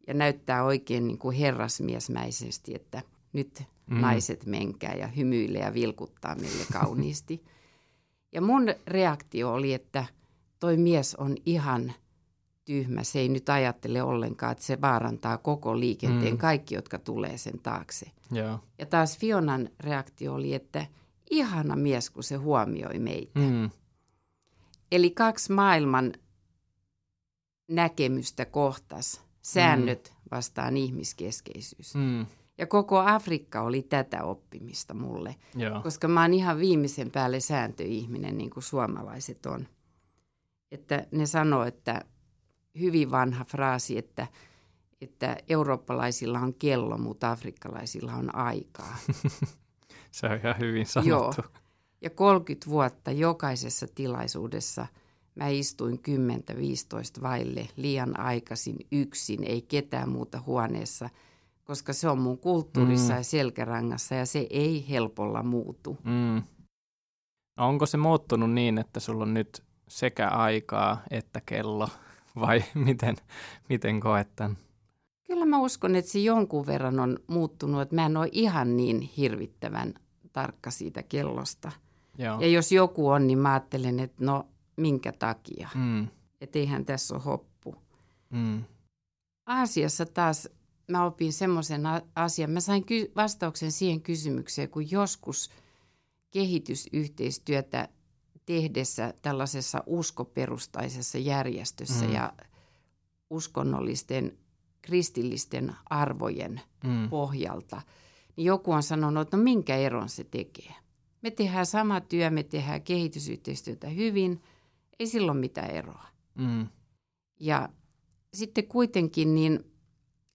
ja 0.06 0.14
näyttää 0.14 0.64
oikein 0.64 1.06
niin 1.06 1.18
kuin 1.18 1.36
herrasmiesmäisesti, 1.36 2.74
että 2.74 3.02
nyt 3.32 3.62
Mm. 3.88 3.94
mm. 3.94 4.00
naiset 4.00 4.46
menkää 4.46 4.94
ja 4.94 5.06
hymyilee 5.06 5.62
ja 5.62 5.74
vilkuttaa 5.74 6.34
meille 6.34 6.64
kauniisti. 6.80 7.44
Ja 8.32 8.40
mun 8.40 8.66
reaktio 8.86 9.52
oli, 9.52 9.74
että 9.74 10.04
toi 10.60 10.76
mies 10.76 11.14
on 11.14 11.36
ihan 11.46 11.92
tyhmä. 12.64 13.04
Se 13.04 13.18
ei 13.18 13.28
nyt 13.28 13.48
ajattele 13.48 14.02
ollenkaan, 14.02 14.52
että 14.52 14.64
se 14.64 14.80
vaarantaa 14.80 15.38
koko 15.38 15.80
liikenteen, 15.80 16.32
Mm. 16.32 16.36
mm. 16.36 16.38
kaikki, 16.38 16.74
jotka 16.74 16.98
tulee 16.98 17.38
sen 17.38 17.58
taakse. 17.58 18.10
Joo. 18.32 18.60
Ja 18.78 18.86
taas 18.86 19.18
Fionan 19.18 19.68
reaktio 19.80 20.34
oli, 20.34 20.54
että 20.54 20.86
ihana 21.30 21.76
mies, 21.76 22.10
kun 22.10 22.22
se 22.22 22.36
huomioi 22.36 22.98
meitä. 22.98 23.38
Mm. 23.40 23.70
Eli 24.92 25.10
kaksi 25.10 25.52
maailman 25.52 26.12
näkemystä 27.68 28.44
kohtas. 28.44 29.20
Säännöt 29.42 30.12
vastaan 30.30 30.76
ihmiskeskeisyys. 30.76 31.94
Mm. 31.94 32.26
Ja 32.58 32.66
koko 32.66 32.98
Afrikka 32.98 33.60
oli 33.60 33.82
tätä 33.82 34.24
oppimista 34.24 34.94
mulle, 34.94 35.36
Joo. 35.54 35.82
koska 35.82 36.08
mä 36.08 36.22
oon 36.22 36.34
ihan 36.34 36.58
viimeisen 36.58 37.10
päälle 37.10 37.40
sääntöihminen, 37.40 38.38
niin 38.38 38.50
kuin 38.50 38.64
suomalaiset 38.64 39.46
on. 39.46 39.68
Että 40.72 41.06
ne 41.10 41.26
sanoo, 41.26 41.64
että 41.64 42.04
hyvin 42.80 43.10
vanha 43.10 43.44
fraasi, 43.44 43.98
että, 43.98 44.26
että 45.00 45.36
eurooppalaisilla 45.48 46.40
on 46.40 46.54
kello, 46.54 46.98
mutta 46.98 47.30
afrikkalaisilla 47.30 48.14
on 48.14 48.34
aikaa. 48.34 48.96
Se 50.10 50.26
on 50.26 50.38
ihan 50.38 50.54
hyvin 50.58 50.86
sanottu. 50.86 51.42
Ja 52.00 52.10
30 52.10 52.70
vuotta 52.70 53.10
jokaisessa 53.10 53.86
tilaisuudessa 53.94 54.86
mä 55.34 55.48
istuin 55.48 56.00
10-15 57.18 57.22
vaille 57.22 57.68
liian 57.76 58.20
aikaisin 58.20 58.76
yksin, 58.92 59.44
ei 59.44 59.62
ketään 59.62 60.08
muuta 60.08 60.42
huoneessa, 60.46 61.10
koska 61.68 61.92
se 61.92 62.08
on 62.08 62.18
mun 62.18 62.38
kulttuurissa 62.38 63.12
Mm. 63.12 63.18
ja 63.18 63.24
selkärangassa 63.24 64.14
ja 64.14 64.26
se 64.26 64.46
ei 64.50 64.86
helpolla 64.90 65.42
muutu. 65.42 65.96
Mm. 66.04 66.42
No 67.56 67.68
onko 67.68 67.86
se 67.86 67.96
muuttunut 67.96 68.50
niin, 68.52 68.78
että 68.78 69.00
sulla 69.00 69.22
on 69.24 69.34
nyt 69.34 69.62
sekä 69.88 70.28
aikaa 70.28 71.02
että 71.10 71.40
kello, 71.46 71.88
vai 72.40 72.64
miten, 72.86 73.16
miten 73.68 74.00
koet 74.00 74.28
tämän? 74.36 74.56
Kyllä 75.26 75.44
mä 75.44 75.58
uskon, 75.58 75.96
että 75.96 76.10
se 76.10 76.18
jonkun 76.18 76.66
verran 76.66 77.00
on 77.00 77.18
muuttunut, 77.26 77.80
että 77.80 77.94
mä 77.94 78.06
en 78.06 78.16
ole 78.16 78.28
ihan 78.32 78.76
niin 78.76 79.00
hirvittävän 79.00 79.94
tarkka 80.32 80.70
siitä 80.70 81.02
kellosta. 81.02 81.72
Joo. 82.18 82.40
Ja 82.40 82.46
jos 82.46 82.72
joku 82.72 83.08
on, 83.08 83.26
niin 83.26 83.38
mä 83.38 83.52
ajattelen, 83.52 84.00
että 84.00 84.24
no 84.24 84.46
minkä 84.76 85.12
takia. 85.12 85.68
Mm. 85.74 86.08
Että 86.40 86.58
eihän 86.58 86.84
tässä 86.84 87.14
ole 87.14 87.22
hoppu. 87.22 87.76
Mm. 88.30 88.64
Aasiassa 89.46 90.06
taas 90.06 90.48
mä 90.88 91.04
opin 91.04 91.32
semmoisen 91.32 91.82
asian. 92.14 92.50
Mä 92.50 92.60
sain 92.60 92.84
ky- 92.84 93.12
vastauksen 93.16 93.72
siihen 93.72 94.00
kysymykseen, 94.02 94.68
kun 94.68 94.90
joskus 94.90 95.50
kehitysyhteistyötä 96.30 97.88
tehdessä 98.46 99.14
tällaisessa 99.22 99.82
uskoperustaisessa 99.86 101.18
järjestössä 101.18 102.04
Mm. 102.06 102.12
ja 102.12 102.32
uskonnollisten 103.30 104.38
kristillisten 104.82 105.76
arvojen 105.90 106.60
Mm. 106.84 107.08
pohjalta, 107.08 107.82
niin 108.36 108.44
joku 108.44 108.72
on 108.72 108.82
sanonut, 108.82 109.20
että 109.22 109.36
no 109.36 109.42
minkä 109.42 109.76
eron 109.76 110.08
se 110.08 110.24
tekee. 110.24 110.74
Me 111.22 111.30
tehdään 111.30 111.66
sama 111.66 112.00
työ, 112.00 112.30
me 112.30 112.42
tehdään 112.42 112.82
kehitysyhteistyötä 112.82 113.88
hyvin, 113.88 114.42
ei 114.98 115.06
silloin 115.06 115.38
mitään 115.38 115.70
eroa. 115.70 116.06
Mm. 116.34 116.66
Ja 117.40 117.68
sitten 118.34 118.66
kuitenkin 118.68 119.34
niin 119.34 119.72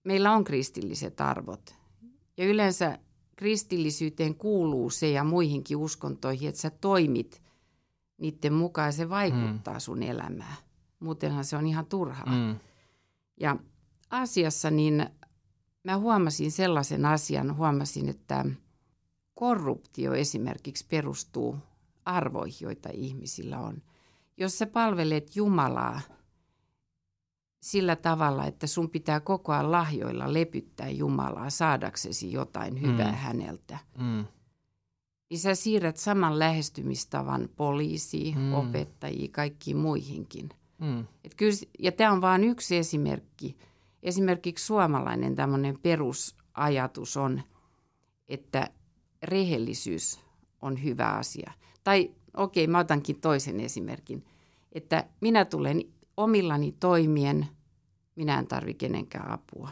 meillä 0.04 0.32
on 0.32 0.44
kristilliset 0.44 1.20
arvot. 1.20 1.74
Ja 2.36 2.46
yleensä 2.46 2.98
kristillisyyteen 3.36 4.34
kuuluu 4.34 4.90
se 4.90 5.10
ja 5.10 5.24
muihinkin 5.24 5.76
uskontoihin, 5.76 6.48
että 6.48 6.60
sä 6.60 6.70
toimit 6.70 7.42
niiden 8.18 8.52
mukaan 8.52 8.88
ja 8.88 8.92
se 8.92 9.08
vaikuttaa 9.08 9.80
sun 9.80 10.02
elämään. 10.02 10.56
Muutenhan 11.00 11.44
se 11.44 11.56
on 11.56 11.66
ihan 11.66 11.86
turhaa. 11.86 12.36
Mm. 12.36 12.58
Ja 13.40 13.56
asiassa 14.10 14.70
niin 14.70 15.06
mä 15.84 15.98
huomasin 15.98 16.52
sellaisen 16.52 17.06
asian, 17.06 17.56
huomasin, 17.56 18.08
että 18.08 18.44
korruptio 19.34 20.14
esimerkiksi 20.14 20.86
perustuu 20.88 21.58
arvoihin, 22.04 22.58
joita 22.60 22.88
ihmisillä 22.92 23.58
on. 23.58 23.82
Jos 24.36 24.58
sä 24.58 24.66
palvelet 24.66 25.36
Jumalaa 25.36 26.00
sillä 27.64 27.96
tavalla, 27.96 28.46
että 28.46 28.66
sun 28.66 28.90
pitää 28.90 29.20
koko 29.20 29.52
ajan 29.52 29.70
lahjoilla 29.72 30.32
lepyttää 30.32 30.90
Jumalaa 30.90 31.50
saadaksesi 31.50 32.32
jotain 32.32 32.80
hyvää 32.82 33.10
Mm. 33.10 33.16
häneltä, 33.16 33.78
Mm. 33.98 34.24
niin 35.30 35.40
sä 35.40 35.54
siirrät 35.54 35.96
saman 35.96 36.38
lähestymistavan 36.38 37.48
poliisiin, 37.56 38.38
Mm. 38.38 38.54
opettajiin, 38.54 39.32
kaikkiin 39.32 39.76
muihinkin. 39.76 40.48
Mm. 40.78 41.00
Et 41.24 41.34
kyllä, 41.34 41.52
ja 41.78 41.92
tämä 41.92 42.12
on 42.12 42.20
vain 42.20 42.44
yksi 42.44 42.76
esimerkki. 42.76 43.56
Esimerkiksi 44.02 44.66
suomalainen 44.66 45.36
tämmöinen 45.36 45.78
perusajatus 45.82 47.16
on, 47.16 47.42
että 48.28 48.70
rehellisyys 49.22 50.20
on 50.62 50.82
hyvä 50.82 51.08
asia. 51.08 51.52
Tai 51.84 52.10
okei, 52.36 52.66
mä 52.66 52.78
otankin 52.78 53.20
toisen 53.20 53.60
esimerkin, 53.60 54.24
että 54.72 55.06
minä 55.20 55.44
tulen 55.44 55.82
omillani 56.16 56.72
toimien, 56.80 57.46
minä 58.16 58.38
en 58.38 58.46
tarvi 58.46 58.74
kenenkään 58.74 59.30
apua. 59.30 59.70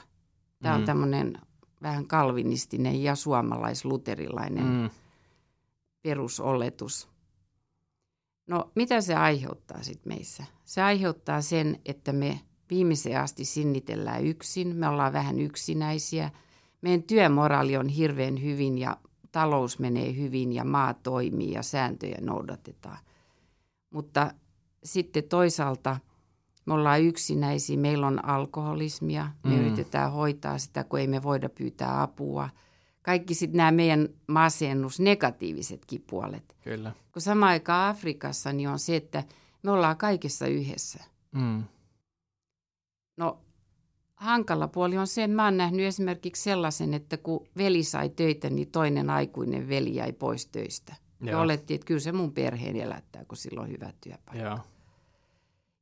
Tämä 0.63 0.75
on 0.75 0.81
Mm. 0.81 0.85
tämmöinen 0.87 1.39
vähän 1.83 2.07
kalvinistinen 2.07 3.03
ja 3.03 3.15
suomalaisluterilainen 3.15 4.65
Mm. 4.65 4.91
perusoletus. 6.03 7.09
No 8.47 8.71
mitä 8.75 9.01
se 9.01 9.15
aiheuttaa 9.15 9.83
sitten 9.83 10.13
meissä? 10.13 10.45
Se 10.65 10.83
aiheuttaa 10.83 11.41
sen, 11.41 11.81
että 11.87 12.13
me 12.13 12.41
viimeiseen 12.71 13.21
asti 13.21 13.45
sinnitellään 13.45 14.27
yksin, 14.27 14.77
me 14.77 14.89
ollaan 14.89 15.13
vähän 15.13 15.39
yksinäisiä. 15.39 16.31
Meidän 16.81 17.03
työmoraali 17.03 17.77
on 17.77 17.89
hirveän 17.89 18.43
hyvin 18.43 18.79
ja 18.79 18.97
talous 19.33 19.79
menee 19.79 20.17
hyvin 20.17 20.53
ja 20.53 20.65
maa 20.65 20.95
toimii 20.95 21.53
ja 21.53 21.63
sääntöjä 21.63 22.19
noudatetaan. 22.21 22.99
Mutta 23.91 24.35
sitten 24.85 25.25
toisaalta 25.25 25.97
me 26.67 26.75
ollaan 26.75 27.03
yksinäisiä, 27.03 27.77
meillä 27.77 28.07
on 28.07 28.25
alkoholismia, 28.25 29.29
me 29.45 29.51
Mm. 29.51 29.61
yritetään 29.61 30.13
hoitaa 30.13 30.59
sitä, 30.59 30.85
kun 30.85 30.99
ei 31.01 31.07
me 31.07 31.23
voida 31.23 31.49
pyytää 31.49 32.03
apua. 32.03 32.49
Kaikki 33.03 33.35
sitten 33.35 33.57
nämä 33.57 33.71
meidän 33.71 34.09
masennus, 34.27 35.01
negatiivisetkin 35.01 36.05
puolet. 36.11 36.57
Kyllä. 36.65 36.93
Kun 37.13 37.23
sama 37.23 37.47
aikaan 37.47 37.91
Afrikassa 37.91 38.53
niin 38.53 38.69
on 38.69 38.79
se, 38.79 38.97
että 38.97 39.25
me 39.63 39.71
ollaan 39.71 39.97
kaikessa 39.97 40.47
yhdessä. 40.47 41.05
Mm. 41.33 41.63
No 43.17 43.39
hankala 44.15 44.69
puoli 44.69 44.99
on 44.99 45.07
se, 45.07 45.25
että 45.25 45.35
mä 45.37 45.45
oon 45.45 45.57
nähnyt 45.57 45.87
esimerkiksi 45.87 46.43
sellaisen, 46.43 46.95
että 46.95 47.17
kun 47.17 47.47
veli 47.57 47.83
sai 47.85 48.09
töitä, 48.09 48.51
niin 48.51 48.71
toinen 48.71 49.11
aikuinen 49.11 49.69
veli 49.69 49.95
jäi 49.95 50.13
pois 50.13 50.47
töistä. 50.47 50.97
Ja 51.21 51.39
olettiin, 51.41 51.75
että 51.75 51.87
kyllä 51.87 52.01
se 52.01 52.13
mun 52.13 52.33
perheen 52.33 52.77
elättää, 52.77 53.25
kun 53.25 53.37
sillä 53.37 53.61
on 53.61 53.69
hyvä 53.69 53.93
työpaikka. 54.01 54.47
Joo. 54.49 54.59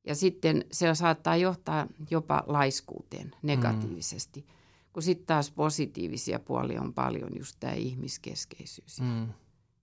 Ja 0.06 0.14
sitten 0.14 0.64
se 0.72 0.94
saattaa 0.94 1.36
johtaa 1.36 1.86
jopa 2.10 2.44
laiskuuteen 2.46 3.34
negatiivisesti. 3.42 4.40
Mm. 4.40 4.46
Kun 4.92 5.02
sitten 5.02 5.26
taas 5.26 5.50
positiivisia 5.50 6.38
puolia 6.38 6.80
on 6.80 6.94
paljon, 6.94 7.30
just 7.38 7.56
tämä 7.60 7.72
ihmiskeskeisyys 7.72 9.00
Mm. 9.00 9.28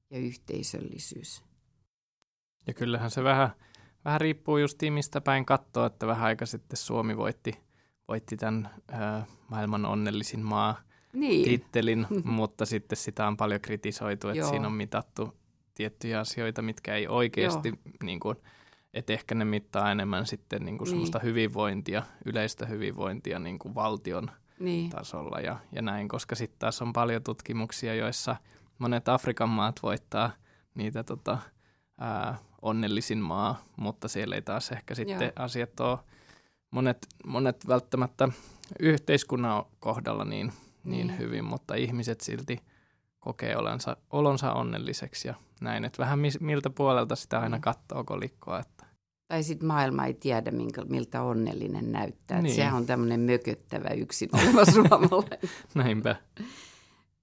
ja 0.09 0.19
yhteisöllisyys. 0.19 1.43
Ja 2.67 2.73
kyllähän 2.73 3.11
se 3.11 3.23
vähän, 3.23 3.49
vähän 4.05 4.21
riippuu 4.21 4.57
just 4.57 4.79
mistä 4.89 5.21
päin 5.21 5.45
katsoa, 5.45 5.85
että 5.85 6.07
vähän 6.07 6.25
aika 6.25 6.45
sitten 6.45 6.77
Suomi 6.77 7.17
voitti, 7.17 7.51
voitti 8.07 8.37
tämän 8.37 8.69
ö, 8.89 8.95
maailman 9.49 9.85
onnellisin 9.85 10.39
maa 10.39 10.81
Niin, 11.13 11.45
tittelin, 11.45 12.07
mutta 12.23 12.65
sitten 12.65 12.97
sitä 12.97 13.27
on 13.27 13.37
paljon 13.37 13.61
kritisoitu, 13.61 14.27
että 14.27 14.39
Joo. 14.39 14.49
siinä 14.49 14.67
on 14.67 14.73
mitattu 14.73 15.33
tiettyjä 15.73 16.19
asioita, 16.19 16.61
mitkä 16.61 16.95
ei 16.95 17.07
oikeasti, 17.07 17.73
niin 18.03 18.19
kuin, 18.19 18.37
että 18.97 19.13
ehkä 19.13 19.35
ne 19.35 19.45
mittaa 19.45 19.91
enemmän 19.91 20.25
sitten 20.25 20.65
niin 20.65 20.77
kuin 20.77 20.85
Niin. 20.85 20.89
semmoista 20.91 21.19
hyvinvointia, 21.19 22.03
yleistä 22.25 22.65
hyvinvointia 22.65 23.39
niin 23.39 23.59
kuin 23.59 23.75
valtion 23.75 24.31
niin, 24.59 24.89
tasolla 24.89 25.39
ja, 25.39 25.57
ja 25.71 25.81
näin, 25.81 26.07
koska 26.07 26.35
sitten 26.35 26.59
taas 26.59 26.81
on 26.81 26.93
paljon 26.93 27.23
tutkimuksia, 27.23 27.95
joissa 27.95 28.35
monet 28.79 29.09
Afrikan 29.09 29.49
maat 29.49 29.79
voittaa 29.83 30.31
niitä 30.75 31.03
tota, 31.03 31.37
ää, 31.99 32.37
onnellisin 32.61 33.17
maa, 33.19 33.61
mutta 33.77 34.07
siellä 34.07 34.35
ei 34.35 34.41
taas 34.41 34.71
ehkä 34.71 34.95
sitten 34.95 35.21
Joo. 35.21 35.45
asiat 35.45 35.79
ole 35.79 35.99
monet, 36.71 37.07
monet 37.25 37.67
välttämättä 37.67 38.29
yhteiskunnan 38.79 39.63
kohdalla 39.79 40.25
niin, 40.25 40.53
niin 40.83 41.07
Niin. 41.07 41.19
hyvin, 41.19 41.45
mutta 41.45 41.75
ihmiset 41.75 42.21
silti 42.21 42.59
kokee 43.19 43.57
olonsa, 43.57 43.97
olonsa 44.09 44.53
onnelliseksi 44.53 45.27
ja 45.27 45.33
näin, 45.61 45.85
että 45.85 45.99
vähän 46.03 46.19
mis, 46.19 46.39
miltä 46.39 46.69
puolelta 46.69 47.15
sitä 47.15 47.39
aina 47.39 47.57
Mm. 47.57 47.61
katsoo 47.61 48.03
kolikkoa, 48.03 48.59
että 48.59 48.76
Tai 49.27 49.43
sitten 49.43 49.67
maailma 49.67 50.05
ei 50.05 50.13
tiedä, 50.13 50.51
minkä, 50.51 50.85
miltä 50.85 51.21
onnellinen 51.23 51.91
näyttää. 51.91 52.41
Niin. 52.41 52.55
Sehän 52.55 52.73
on 52.73 52.85
tämmöinen 52.85 53.19
mököttävä 53.19 53.89
yksin 53.89 54.29
oleva 54.33 54.65
suomalainen. 54.73 55.39
näinpä. 55.75 56.15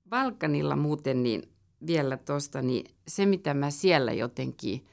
Balkanilla 0.09 0.77
muuten 0.77 1.23
niin 1.23 1.43
vielä 1.87 2.17
tuosta, 2.17 2.63
niin 2.63 2.85
se 3.09 3.27
mitä 3.27 3.55
mä 3.55 3.71
siellä 3.71 4.13
jotenkin 4.13 4.85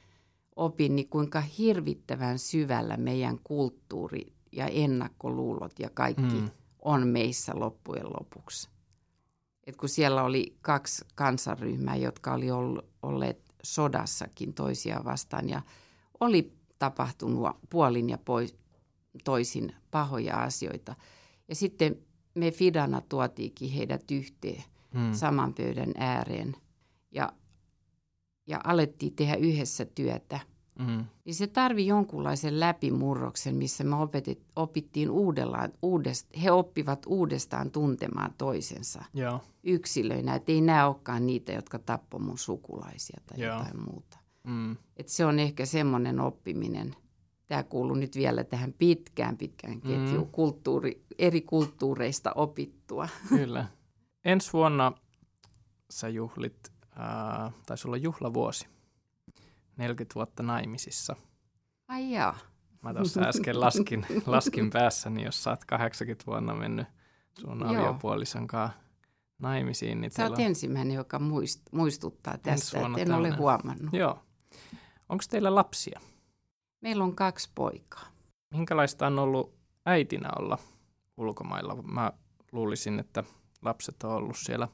opin, 0.56 0.96
niin 0.96 1.08
kuinka 1.08 1.40
hirvittävän 1.40 2.38
syvällä 2.38 2.96
meidän 2.96 3.38
kulttuuri 3.44 4.32
ja 4.52 4.66
ennakkoluulot 4.66 5.78
ja 5.78 5.90
kaikki 5.94 6.22
Mm. 6.40 6.50
on 6.82 7.06
meissä 7.08 7.52
loppujen 7.54 8.06
lopuksi. 8.06 8.68
Et 9.66 9.76
kun 9.76 9.88
siellä 9.88 10.22
oli 10.22 10.56
kaksi 10.60 11.04
kansanryhmää, 11.14 11.96
jotka 11.96 12.34
oli 12.34 12.46
olleet 13.02 13.40
sodassakin 13.62 14.54
toisiaan 14.54 15.04
vastaan 15.04 15.48
ja 15.48 15.62
oli 16.20 16.52
tapahtunut 16.82 17.48
puolin 17.70 18.10
ja 18.10 18.18
pois, 18.18 18.56
toisin 19.24 19.74
pahoja 19.90 20.36
asioita. 20.42 20.94
Ja 21.48 21.54
sitten 21.54 21.96
me 22.34 22.50
Fidana 22.50 23.00
tuotiinkin 23.00 23.70
heidät 23.70 24.10
yhteen 24.10 24.64
Mm. 24.94 25.12
saman 25.12 25.54
pöydän 25.54 25.92
ääreen 25.96 26.56
ja, 27.10 27.32
ja 28.46 28.60
alettiin 28.64 29.12
tehdä 29.16 29.34
yhdessä 29.34 29.84
työtä. 29.84 30.40
Mm. 30.78 31.04
Niin 31.24 31.34
se 31.34 31.46
tarvi 31.46 31.86
jonkunlaisen 31.86 32.60
läpimurroksen, 32.60 33.56
missä 33.56 33.84
me 33.84 33.96
opetit, 33.96 34.42
opittiin 34.56 35.10
uudellaan, 35.10 35.72
uudest, 35.82 36.26
he 36.42 36.50
oppivat 36.50 37.02
uudestaan 37.06 37.70
tuntemaan 37.70 38.34
toisensa 38.38 39.04
Joo. 39.14 39.40
yksilöinä. 39.64 40.34
Että 40.34 40.52
ei 40.52 40.60
nämä 40.60 40.86
olekaan 40.86 41.26
niitä, 41.26 41.52
jotka 41.52 41.78
tappoi 41.78 42.20
mun 42.20 42.38
sukulaisia 42.38 43.20
tai 43.26 43.40
Joo. 43.40 43.56
jotain 43.58 43.80
muuta. 43.80 44.18
Mm. 44.44 44.76
Et 44.96 45.08
se 45.08 45.24
on 45.26 45.38
ehkä 45.38 45.66
semmoinen 45.66 46.20
oppiminen. 46.20 46.96
Tämä 47.46 47.62
kuuluu 47.62 47.96
nyt 47.96 48.16
vielä 48.16 48.44
tähän 48.44 48.72
pitkään 48.72 49.36
pitkään 49.36 49.80
ketjuun, 49.80 50.26
Mm. 50.26 50.32
kulttuuri, 50.32 51.04
eri 51.18 51.40
kulttuureista 51.40 52.32
opittua. 52.34 53.08
Kyllä. 53.28 53.66
Ensi 54.24 54.52
vuonna 54.52 54.92
sä 55.90 56.08
juhlit, 56.08 56.72
ää, 56.96 57.52
taisi 57.66 57.88
olla 57.88 57.96
juhlavuosi, 57.96 58.66
40 59.76 60.14
vuotta 60.14 60.42
naimisissa. 60.42 61.16
Ai 61.88 62.10
jaa. 62.12 62.38
Mä 62.82 62.94
tuossa 62.94 63.20
äsken 63.20 63.60
laskin, 63.60 64.06
laskin 64.26 64.70
päässäni, 64.70 65.24
jos 65.24 65.42
sä 65.44 65.50
oot 65.50 65.64
80 65.64 66.24
vuonna 66.26 66.54
mennyt 66.54 66.86
sun 67.40 67.60
Joo. 67.60 67.68
aviopuolison 67.70 68.46
kanssa 68.46 68.78
naimisiin. 69.38 70.00
Niin 70.00 70.10
Sä 70.10 70.22
oot 70.24 70.32
on- 70.32 70.40
ensimmäinen, 70.40 70.94
joka 70.96 71.18
muist, 71.18 71.62
muistuttaa 71.72 72.38
tästä, 72.38 72.78
en 72.98 73.12
ole 73.14 73.30
huomannut. 73.30 73.92
Joo. 73.92 74.22
Onko 75.08 75.24
teillä 75.30 75.54
lapsia? 75.54 76.00
Meillä 76.80 77.04
on 77.04 77.16
kaksi 77.16 77.50
poikaa. 77.54 78.06
Minkälaista 78.50 79.06
on 79.06 79.18
ollut 79.18 79.54
äitinä 79.86 80.28
olla 80.38 80.58
ulkomailla? 81.16 81.82
Mä 81.82 82.12
luulisin, 82.52 82.98
että 82.98 83.24
lapset 83.62 84.02
on 84.02 84.10
ollut 84.10 84.36
siellä 84.38 84.68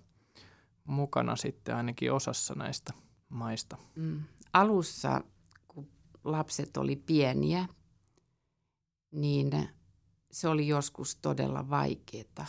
mukana 0.84 1.36
sitten 1.36 1.76
ainakin 1.76 2.12
osassa 2.12 2.54
näistä 2.54 2.92
maista. 3.28 3.76
Mm. 3.94 4.22
Alussa, 4.52 5.20
kun 5.68 5.88
lapset 6.24 6.76
oli 6.76 6.96
pieniä, 6.96 7.68
niin 9.12 9.68
se 10.30 10.48
oli 10.48 10.68
joskus 10.68 11.16
todella 11.16 11.70
vaikeaa. 11.70 12.46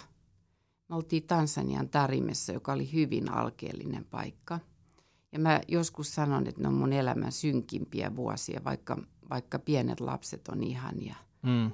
Me 0.90 0.96
oltiin 0.96 1.28
Tansanian 1.28 1.90
Tarimessa, 1.90 2.54
joka 2.54 2.74
oli 2.74 2.94
hyvin 2.94 3.32
alkeellinen 3.32 4.06
paikka. 4.06 4.60
Ja 5.32 5.40
mä 5.40 5.62
joskus 5.68 6.16
sanon, 6.16 6.48
että 6.48 6.62
ne 6.62 6.68
on 6.68 6.74
mun 6.74 6.94
elämän 6.94 7.32
synkimpiä 7.32 8.16
vuosia, 8.16 8.62
vaikka, 8.64 8.98
vaikka 9.30 9.60
pienet 9.60 10.00
lapset 10.00 10.48
on 10.48 10.64
ihania. 10.64 11.16
Mm. 11.42 11.72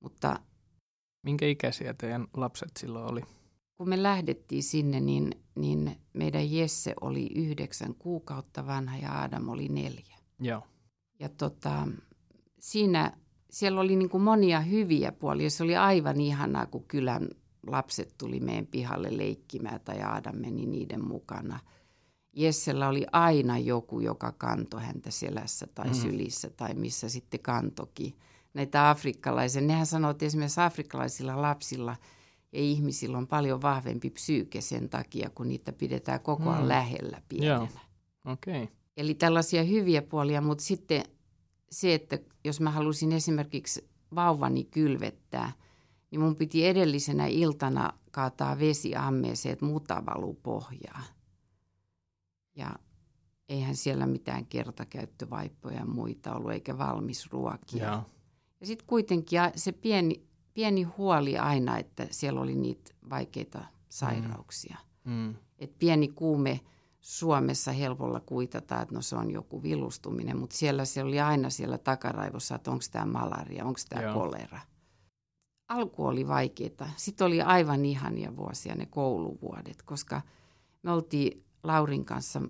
Mutta 0.00 0.40
Minkä 1.22 1.46
ikäisiä 1.46 1.94
teidän 1.94 2.26
lapset 2.34 2.76
silloin 2.76 3.12
oli? 3.12 3.22
kun 3.80 3.88
me 3.88 4.02
lähdettiin 4.02 4.62
sinne, 4.62 5.00
niin, 5.00 5.30
niin 5.54 5.96
meidän 6.12 6.52
Jesse 6.52 6.94
oli 7.00 7.28
yhdeksän 7.34 7.94
kuukautta 7.94 8.66
vanha 8.66 8.96
ja 8.96 9.22
Adam 9.22 9.48
oli 9.48 9.68
neljä. 9.68 10.16
Joo. 10.40 10.62
Ja 11.20 11.28
tota, 11.28 11.88
siinä, 12.58 13.12
siellä 13.50 13.80
oli 13.80 13.96
niin 13.96 14.08
kuin 14.08 14.22
monia 14.22 14.60
hyviä 14.60 15.12
puolia. 15.12 15.50
Se 15.50 15.62
oli 15.62 15.76
aivan 15.76 16.20
ihanaa, 16.20 16.66
kun 16.66 16.84
kylän 16.84 17.28
lapset 17.66 18.14
tuli 18.18 18.40
meidän 18.40 18.66
pihalle 18.66 19.16
leikkimään 19.16 19.80
tai 19.80 20.02
Adam 20.02 20.36
meni 20.36 20.66
niiden 20.66 21.04
mukana. 21.04 21.60
Jessellä 22.32 22.88
oli 22.88 23.06
aina 23.12 23.58
joku, 23.58 24.00
joka 24.00 24.32
kantoi 24.32 24.82
häntä 24.82 25.10
selässä 25.10 25.66
tai 25.74 25.86
Mhm. 25.86 25.94
sylissä 25.94 26.50
tai 26.50 26.74
missä 26.74 27.08
sitten 27.08 27.40
kantoki. 27.40 28.16
Näitä 28.54 28.90
afrikkalaisia, 28.90 29.62
nehän 29.62 29.86
sanoo, 29.86 30.10
että 30.10 30.24
esimerkiksi 30.24 30.60
afrikkalaisilla 30.60 31.42
lapsilla 31.42 31.96
ja 32.52 32.60
ihmisillä 32.60 33.18
on 33.18 33.26
paljon 33.26 33.62
vahvempi 33.62 34.10
psyyke 34.10 34.60
sen 34.60 34.88
takia, 34.88 35.30
kun 35.34 35.48
niitä 35.48 35.72
pidetään 35.72 36.20
koko 36.20 36.50
ajan 36.50 36.62
Mm. 36.62 36.68
lähellä 36.68 37.22
pienenä. 37.28 37.68
Okei. 38.24 38.62
Okay. 38.62 38.74
Eli 38.96 39.14
tällaisia 39.14 39.62
hyviä 39.64 40.02
puolia, 40.02 40.40
mutta 40.40 40.64
sitten 40.64 41.04
se, 41.70 41.94
että 41.94 42.18
jos 42.44 42.60
mä 42.60 42.70
halusin 42.70 43.12
esimerkiksi 43.12 43.88
vauvani 44.14 44.64
kylvettää, 44.64 45.52
niin 46.10 46.20
mun 46.20 46.36
piti 46.36 46.66
edellisenä 46.66 47.26
iltana 47.26 47.92
kaataa 48.10 48.58
vesi 48.58 48.96
ammeeseen, 48.96 49.52
että 49.52 49.64
muta 49.64 50.02
valuu 50.06 50.34
pohjaan. 50.42 51.04
Ja 52.60 52.74
eihän 53.48 53.76
siellä 53.76 54.06
mitään 54.06 54.46
kertakäyttövaippoja 54.46 55.76
ja 55.76 55.86
muita 55.86 56.34
ollut, 56.34 56.52
eikä 56.52 56.78
valmis 56.78 57.32
ruokia. 57.32 57.86
Joo. 57.86 58.02
Ja 58.60 58.66
sitten 58.66 58.86
kuitenkin 58.86 59.40
se 59.56 59.72
pieni, 59.72 60.22
pieni 60.54 60.82
huoli 60.82 61.38
aina, 61.38 61.78
että 61.78 62.06
siellä 62.10 62.40
oli 62.40 62.54
niitä 62.54 62.94
vaikeita 63.10 63.64
sairauksia. 63.88 64.78
Mm. 65.04 65.34
Et 65.58 65.78
pieni 65.78 66.08
kuume 66.08 66.60
Suomessa 67.00 67.72
helpolla 67.72 68.20
kuitataan, 68.20 68.82
että 68.82 68.94
no 68.94 69.02
se 69.02 69.16
on 69.16 69.30
joku 69.30 69.62
vilustuminen, 69.62 70.36
mutta 70.38 70.56
siellä 70.56 70.84
se 70.84 71.02
oli 71.02 71.20
aina 71.20 71.50
siellä 71.50 71.78
takaraivossa, 71.78 72.54
että 72.54 72.70
onko 72.70 72.84
tämä 72.90 73.06
malaria, 73.06 73.64
onko 73.64 73.80
tämä 73.88 74.12
kolera. 74.12 74.60
Alku 75.68 76.06
oli 76.06 76.28
vaikeaa. 76.28 76.90
Sitten 76.96 77.26
oli 77.26 77.42
aivan 77.42 77.84
ihania 77.84 78.36
vuosia 78.36 78.74
ne 78.74 78.86
kouluvuodet, 78.86 79.82
koska 79.82 80.22
me 80.82 80.92
oltiin 80.92 81.44
Laurin 81.62 82.04
kanssa 82.04 82.42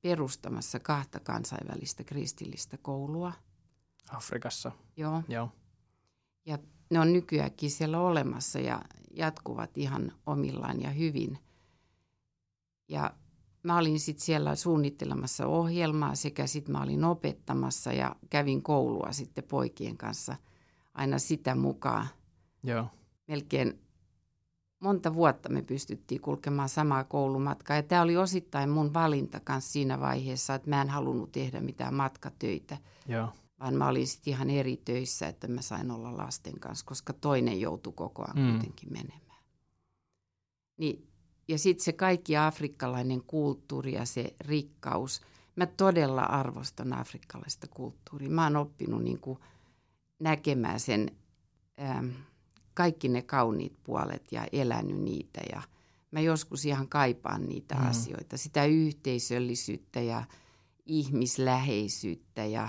perustamassa 0.00 0.80
kahta 0.80 1.20
kansainvälistä 1.20 2.04
kristillistä 2.04 2.76
koulua. 2.76 3.32
Afrikassa. 4.10 4.72
Joo. 4.96 5.22
Joo. 5.28 5.52
Ja 6.46 6.58
ne 6.90 7.00
on 7.00 7.12
nykyäänkin 7.12 7.70
siellä 7.70 8.00
olemassa 8.00 8.58
ja 8.58 8.82
jatkuvat 9.10 9.78
ihan 9.78 10.12
omillaan 10.26 10.82
ja 10.82 10.90
hyvin. 10.90 11.38
Ja 12.88 13.14
mä 13.62 13.78
olin 13.78 14.00
sitten 14.00 14.24
siellä 14.24 14.54
suunnittelemassa 14.54 15.46
ohjelmaa 15.46 16.14
sekä 16.14 16.46
sitten 16.46 16.72
mä 16.72 16.82
olin 16.82 17.04
opettamassa 17.04 17.92
ja 17.92 18.16
kävin 18.30 18.62
koulua 18.62 19.12
sitten 19.12 19.44
poikien 19.44 19.96
kanssa 19.96 20.36
aina 20.94 21.18
sitä 21.18 21.54
mukaan. 21.54 22.06
Joo. 22.62 22.86
Melkein 23.26 23.80
monta 24.80 25.14
vuotta 25.14 25.48
me 25.48 25.62
pystyttiin 25.62 26.20
kulkemaan 26.20 26.68
samaa 26.68 27.04
koulumatkaa. 27.04 27.76
Ja 27.76 27.82
tämä 27.82 28.02
oli 28.02 28.16
osittain 28.16 28.70
mun 28.70 28.94
valinta 28.94 29.40
kanssa 29.40 29.72
siinä 29.72 30.00
vaiheessa, 30.00 30.54
että 30.54 30.70
mä 30.70 30.82
en 30.82 30.88
halunnut 30.88 31.32
tehdä 31.32 31.60
mitään 31.60 31.94
matkatöitä 31.94 32.78
Joo. 33.08 33.28
vaan 33.60 33.74
mä 33.74 33.88
olin 33.88 34.06
sitten 34.06 34.32
ihan 34.32 34.50
eri 34.50 34.76
töissä, 34.76 35.28
että 35.28 35.48
mä 35.48 35.62
sain 35.62 35.90
olla 35.90 36.16
lasten 36.16 36.60
kanssa, 36.60 36.86
koska 36.86 37.12
toinen 37.12 37.60
joutui 37.60 37.92
koko 37.92 38.22
ajan 38.22 38.38
Mm. 38.46 38.50
kuitenkin 38.52 38.92
menemään. 38.92 39.42
Niin, 40.76 41.08
ja 41.48 41.58
sitten 41.58 41.84
se 41.84 41.92
kaikki 41.92 42.36
afrikkalainen 42.36 43.22
kulttuuri 43.26 43.92
ja 43.94 44.04
se 44.04 44.34
rikkaus. 44.40 45.20
Mä 45.56 45.66
todella 45.66 46.22
arvostan 46.22 46.92
afrikkalaista 46.92 47.66
kulttuuria. 47.66 48.30
Mä 48.30 48.44
oon 48.44 48.56
oppinut 48.56 49.02
niin 49.02 49.20
kuin 49.20 49.38
näkemään 50.20 50.80
sen, 50.80 51.10
ähm, 51.80 52.08
kaikki 52.78 53.08
ne 53.08 53.22
kauniit 53.22 53.76
puolet 53.84 54.32
ja 54.32 54.46
elänyt 54.52 54.96
niitä. 55.00 55.40
Ja 55.52 55.62
mä 56.10 56.20
joskus 56.20 56.64
ihan 56.64 56.88
kaipaan 56.88 57.46
niitä 57.48 57.74
Mm. 57.74 57.88
asioita, 57.88 58.36
sitä 58.36 58.64
yhteisöllisyyttä 58.64 60.00
ja 60.00 60.24
ihmisläheisyyttä 60.86 62.44
ja 62.44 62.68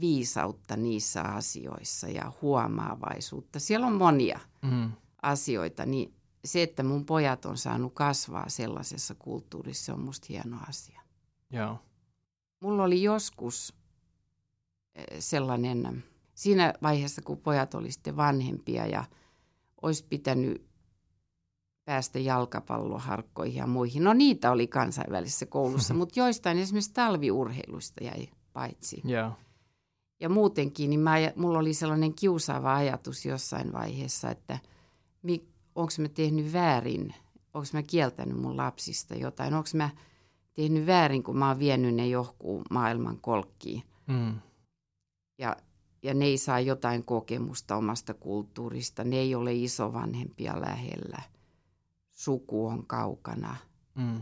viisautta 0.00 0.76
niissä 0.76 1.22
asioissa 1.22 2.08
ja 2.08 2.32
huomaavaisuutta. 2.42 3.58
Siellä 3.60 3.86
on 3.86 3.92
monia 3.92 4.40
Mm. 4.62 4.92
asioita, 5.22 5.86
niin 5.86 6.14
se, 6.44 6.62
että 6.62 6.82
mun 6.82 7.04
pojat 7.06 7.44
on 7.44 7.58
saanut 7.58 7.94
kasvaa 7.94 8.48
sellaisessa 8.48 9.14
kulttuurissa, 9.14 9.84
se 9.84 9.92
on 9.92 10.00
musta 10.00 10.26
hieno 10.30 10.56
asia. 10.68 11.00
Joo. 11.50 11.78
Mulla 12.60 12.84
oli 12.84 13.02
joskus 13.02 13.74
eh, 14.94 15.04
sellainen, 15.18 16.04
siinä 16.36 16.74
vaiheessa 16.82 17.22
kun 17.22 17.38
pojat 17.38 17.74
oli 17.74 17.92
sitten 17.92 18.16
vanhempia 18.16 18.86
ja 18.86 19.04
olisi 19.82 20.06
pitänyt 20.08 20.66
päästä 21.84 22.18
jalkapalloharkkoihin 22.18 23.56
ja 23.56 23.66
muihin. 23.66 24.04
No 24.04 24.12
niitä 24.12 24.50
oli 24.50 24.66
kansainvälisessä 24.66 25.46
koulussa, 25.46 25.94
mutta 25.98 26.20
joistain 26.20 26.58
esimerkiksi 26.58 26.92
talviurheilusta 26.94 28.04
jäi 28.04 28.28
paitsi. 28.52 29.02
Joo. 29.04 29.32
Ja 30.20 30.28
muutenkin, 30.28 30.90
niin 30.90 31.00
mä, 31.00 31.14
mulla 31.36 31.58
oli 31.58 31.74
sellainen 31.74 32.14
kiusaava 32.14 32.74
ajatus 32.74 33.26
jossain 33.26 33.72
vaiheessa, 33.72 34.30
että 34.30 34.58
onko 35.74 35.92
mä 35.98 36.08
tehnyt 36.08 36.52
väärin, 36.52 37.14
onko 37.54 37.68
mä 37.72 37.82
kieltänyt 37.82 38.38
mun 38.38 38.56
lapsista 38.56 39.14
jotain, 39.14 39.54
onko 39.54 39.68
mä 39.74 39.90
tehnyt 40.54 40.86
väärin, 40.86 41.22
kun 41.22 41.38
mä 41.38 41.48
oon 41.48 41.58
vienyt 41.58 41.94
ne 41.94 42.06
johonkin 42.06 42.64
maailman 42.70 43.20
kolkkiin. 43.20 43.82
Mm. 44.06 44.34
Ja, 45.38 45.56
ja 46.06 46.14
ne 46.14 46.24
ei 46.24 46.38
saa 46.38 46.60
jotain 46.60 47.04
kokemusta 47.04 47.76
omasta 47.76 48.14
kulttuurista, 48.14 49.04
ne 49.04 49.16
ei 49.16 49.34
ole 49.34 49.54
isovanhempia 49.54 50.60
lähellä, 50.60 51.22
suku 52.12 52.66
on 52.66 52.86
kaukana. 52.86 53.56
Mm. 53.94 54.20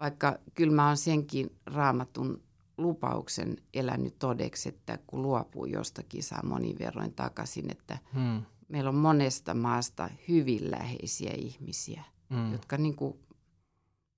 Vaikka 0.00 0.38
kyllä 0.54 0.74
mä 0.74 0.86
oon 0.86 0.96
senkin 0.96 1.50
raamatun 1.66 2.42
lupauksen 2.78 3.56
elänyt 3.74 4.18
todeksi, 4.18 4.68
että 4.68 4.98
kun 5.06 5.22
luopuu 5.22 5.64
jostakin, 5.66 6.22
saa 6.22 6.42
monin 6.46 6.78
verroin 6.78 7.12
takaisin, 7.14 7.70
että 7.70 7.98
Mm. 8.14 8.42
meillä 8.68 8.88
on 8.88 8.94
monesta 8.96 9.54
maasta 9.54 10.08
hyvin 10.28 10.70
läheisiä 10.70 11.32
ihmisiä, 11.36 12.02
Mm. 12.30 12.52
jotka 12.52 12.76
niin 12.78 12.96
kuin, 12.96 13.18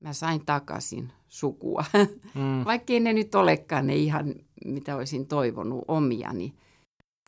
mä 0.00 0.12
sain 0.12 0.46
takaisin 0.46 1.12
sukua. 1.28 1.84
Mm. 2.34 2.64
Vaikkei 2.64 3.00
ne 3.00 3.12
nyt 3.12 3.34
olekaan 3.34 3.86
ne 3.86 3.96
ihan, 3.96 4.34
mitä 4.64 4.96
olisin 4.96 5.26
toivonut 5.26 5.84
omiani. 5.88 6.54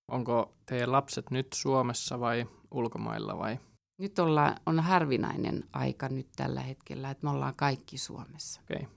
Onko 0.08 0.54
teidän 0.66 0.92
lapset 0.92 1.30
nyt 1.30 1.46
Suomessa 1.54 2.20
vai 2.20 2.46
ulkomailla 2.70 3.38
vai? 3.38 3.58
Nyt 3.98 4.18
ollaan, 4.18 4.56
on 4.66 4.80
harvinainen 4.80 5.64
aika 5.72 6.08
nyt 6.08 6.28
tällä 6.36 6.60
hetkellä, 6.60 7.10
että 7.10 7.26
me 7.26 7.30
ollaan 7.30 7.54
kaikki 7.54 7.98
Suomessa. 7.98 8.60
Okei. 8.60 8.88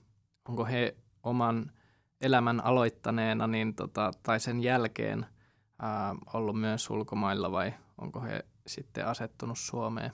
Onko 0.48 0.64
he 0.64 0.96
oman 1.22 1.72
elämän 2.20 2.64
aloittaneena 2.64 3.46
niin 3.46 3.74
tota, 3.74 4.10
tai 4.22 4.40
sen 4.40 4.62
jälkeen 4.62 5.26
ää, 5.78 6.14
ollut 6.34 6.60
myös 6.60 6.90
ulkomailla 6.90 7.52
vai 7.52 7.74
onko 7.98 8.20
he 8.20 8.44
sitten 8.66 9.06
asettunut 9.06 9.58
Suomeen? 9.58 10.12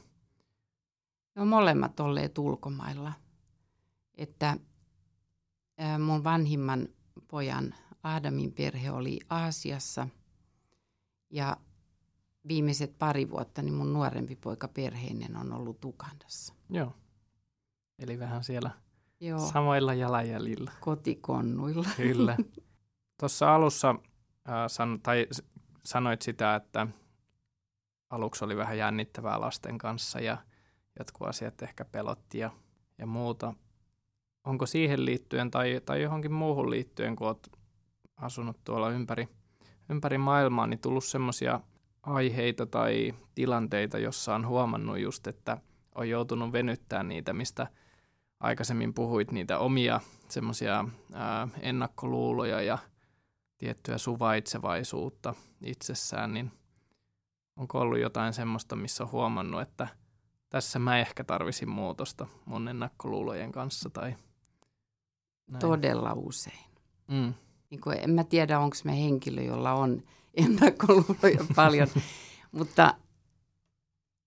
Ne 1.36 1.42
on 1.42 1.48
molemmat 1.48 2.00
olleet 2.00 2.38
ulkomailla. 2.38 3.12
Että 4.14 4.56
ää, 5.78 5.98
mun 5.98 6.24
vanhimman 6.24 6.88
pojan 7.28 7.74
Aadamin 8.02 8.52
perhe 8.52 8.90
oli 8.90 9.20
Aasiassa 9.30 10.08
ja 11.30 11.56
viimeiset 12.48 12.98
pari 12.98 13.30
vuotta 13.30 13.62
niin 13.62 13.74
mun 13.74 13.92
nuorempi 13.92 14.36
poika 14.36 14.68
perheinen 14.68 15.36
on 15.36 15.52
ollut 15.52 15.84
Ukandassa. 15.84 16.54
Joo. 16.70 16.92
Eli 17.98 18.18
vähän 18.18 18.44
siellä 18.44 18.70
Joo, 19.20 19.38
samoilla 19.38 19.94
jalanjäljillä. 19.94 20.72
kotikonnuilla. 20.80 21.88
Kyllä. 21.96 22.36
Tuossa 23.20 23.54
alussa 23.54 23.90
äh, 24.48 24.54
san, 24.66 25.00
tai 25.02 25.26
sanoit 25.84 26.22
sitä, 26.22 26.54
että 26.54 26.86
aluksi 28.10 28.44
oli 28.44 28.56
vähän 28.56 28.78
jännittävää 28.78 29.40
lasten 29.40 29.78
kanssa 29.78 30.20
ja 30.20 30.38
jotkut 30.98 31.28
asiat 31.28 31.62
ehkä 31.62 31.84
pelotti 31.84 32.38
ja, 32.38 32.50
ja 32.98 33.06
muuta. 33.06 33.54
Onko 34.44 34.66
siihen 34.66 35.04
liittyen 35.04 35.50
tai, 35.50 35.80
tai 35.86 36.02
johonkin 36.02 36.32
muuhun 36.32 36.70
liittyen, 36.70 37.16
kun 37.16 37.26
olet 37.26 37.50
asunut 38.16 38.64
tuolla 38.64 38.90
ympäri, 38.90 39.28
ympäri 39.88 40.18
maailmaa, 40.18 40.66
niin 40.66 40.80
tullut 40.80 41.04
semmoisia 41.04 41.60
aiheita 42.02 42.66
tai 42.66 43.14
tilanteita, 43.34 43.98
jossa 43.98 44.34
on 44.34 44.46
huomannut 44.46 44.98
just, 44.98 45.26
että 45.26 45.58
on 45.94 46.08
joutunut 46.08 46.52
venyttämään 46.52 47.08
niitä, 47.08 47.32
mistä 47.32 47.66
aikaisemmin 48.40 48.94
puhuit, 48.94 49.32
niitä 49.32 49.58
omia 49.58 50.00
semmoisia 50.28 50.84
ennakkoluuloja 51.60 52.62
ja 52.62 52.78
tiettyä 53.58 53.98
suvaitsevaisuutta 53.98 55.34
itsessään, 55.64 56.34
niin 56.34 56.52
onko 57.56 57.80
ollut 57.80 57.98
jotain 57.98 58.32
semmoista, 58.32 58.76
missä 58.76 59.04
on 59.04 59.12
huomannut, 59.12 59.60
että 59.60 59.88
tässä 60.50 60.78
mä 60.78 60.98
ehkä 60.98 61.24
tarvisin 61.24 61.68
muutosta 61.68 62.26
mun 62.44 62.68
ennakkoluulojen 62.68 63.52
kanssa 63.52 63.90
tai 63.90 64.14
näin. 65.46 65.60
Todella 65.60 66.12
usein. 66.12 66.64
Mm. 67.08 67.34
Niin 67.70 67.80
kuin, 67.80 67.98
en 68.00 68.10
mä 68.10 68.24
tiedä, 68.24 68.60
onko 68.60 68.76
me 68.84 69.02
henkilö, 69.02 69.42
jolla 69.42 69.72
on 69.72 70.02
ennakkoluuloja 70.44 71.44
paljon, 71.56 71.88
mutta 72.58 72.94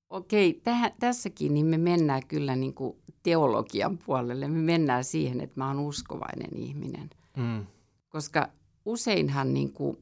okei, 0.10 0.54
tähän, 0.54 0.92
tässäkin 1.00 1.54
niin 1.54 1.66
me 1.66 1.78
mennään 1.78 2.28
kyllä 2.28 2.56
niin 2.56 2.74
kuin 2.74 2.98
teologian 3.24 3.98
puolelle. 3.98 4.48
Me 4.48 4.58
mennään 4.60 5.04
siihen, 5.04 5.42
että 5.42 5.60
mä 5.60 5.68
oon 5.68 5.80
uskovainen 5.80 6.58
ihminen. 6.58 7.10
Mm. 7.38 7.66
Koska 8.10 8.50
useinhan 8.86 9.54
niin 9.54 9.74
kuin 9.74 9.98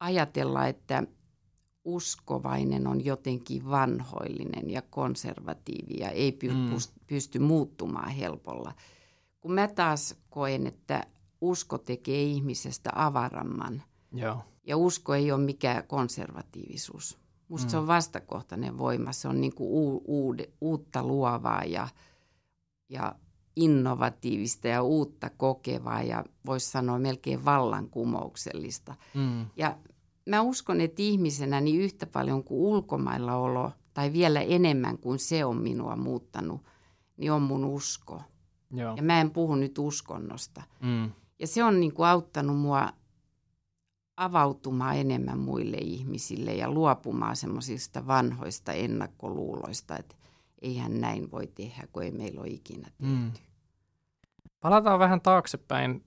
ajatellaan, 0.00 0.68
että 0.68 1.02
uskovainen 1.84 2.86
on 2.86 3.04
jotenkin 3.04 3.70
vanhoillinen 3.70 4.70
ja 4.70 4.82
konservatiivi 4.82 5.94
ja 6.00 6.10
ei 6.10 6.30
py- 6.44 6.52
Mm. 6.52 6.70
pysty 7.06 7.38
muuttumaan 7.38 8.10
helpolla. 8.10 8.72
Kun 9.40 9.52
mä 9.52 9.68
taas 9.68 10.14
koen, 10.30 10.66
että 10.66 11.06
usko 11.40 11.78
tekee 11.78 12.22
ihmisestä 12.22 12.90
avaramman 12.94 13.82
Joo. 14.12 14.42
ja 14.66 14.76
usko 14.76 15.14
ei 15.14 15.32
ole 15.32 15.44
mikään 15.44 15.86
konservatiivisuus. 15.86 17.18
Musta 17.48 17.66
Mm. 17.66 17.70
se 17.70 17.76
on 17.76 17.86
vastakohtainen 17.86 18.78
voima. 18.78 19.12
Se 19.12 19.28
on 19.28 19.40
niin 19.40 19.54
kuin 19.54 19.68
uu, 19.70 20.02
uude, 20.06 20.48
uutta 20.60 21.02
luovaa 21.02 21.64
ja, 21.64 21.88
ja 22.88 23.14
innovatiivista 23.56 24.68
ja 24.68 24.82
uutta 24.82 25.30
kokevaa 25.36 26.02
ja 26.02 26.24
voisi 26.46 26.70
sanoa 26.70 26.98
melkein 26.98 27.44
vallankumouksellista. 27.44 28.94
Mm. 29.14 29.46
Ja 29.56 29.76
mä 30.26 30.40
uskon, 30.40 30.80
että 30.80 31.02
ihmisenä 31.02 31.60
niin 31.60 31.80
yhtä 31.80 32.06
paljon 32.06 32.44
kuin 32.44 32.60
ulkomailla 32.60 33.36
olo 33.36 33.72
tai 33.94 34.12
vielä 34.12 34.40
enemmän 34.40 34.98
kuin 34.98 35.18
se 35.18 35.44
on 35.44 35.56
minua 35.56 35.96
muuttanut, 35.96 36.60
niin 37.16 37.32
on 37.32 37.42
mun 37.42 37.64
usko. 37.64 38.22
Joo. 38.70 38.96
Ja 38.96 39.02
mä 39.02 39.20
en 39.20 39.30
puhu 39.30 39.54
nyt 39.54 39.78
uskonnosta. 39.78 40.62
Mm. 40.80 41.10
Ja 41.40 41.46
se 41.46 41.64
on 41.64 41.80
niin 41.80 41.94
kuin 41.94 42.08
auttanut 42.08 42.58
mua 42.58 42.88
avautumaan 44.16 44.96
enemmän 44.96 45.38
muille 45.38 45.76
ihmisille 45.76 46.54
ja 46.54 46.70
luopumaan 46.70 47.36
semmoisista 47.36 48.06
vanhoista 48.06 48.72
ennakkoluuloista, 48.72 49.96
että 49.96 50.16
eihän 50.62 51.00
näin 51.00 51.30
voi 51.30 51.46
tehdä, 51.46 51.88
kun 51.92 52.02
ei 52.02 52.10
meillä 52.10 52.40
ole 52.40 52.48
ikinä 52.48 52.90
tehty. 52.98 53.06
Mm. 53.06 53.30
Palataan 54.60 54.98
vähän 54.98 55.20
taaksepäin 55.20 56.04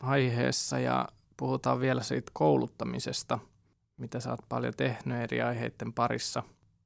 aiheessa 0.00 0.78
ja 0.78 1.08
puhutaan 1.36 1.80
vielä 1.80 2.02
siitä 2.02 2.30
kouluttamisesta, 2.34 3.38
mitä 3.96 4.20
sä 4.20 4.30
oot 4.30 4.48
paljon 4.48 4.74
tehnyt 4.76 5.22
eri 5.22 5.42
aiheiden 5.42 5.92
parissa. 5.92 6.42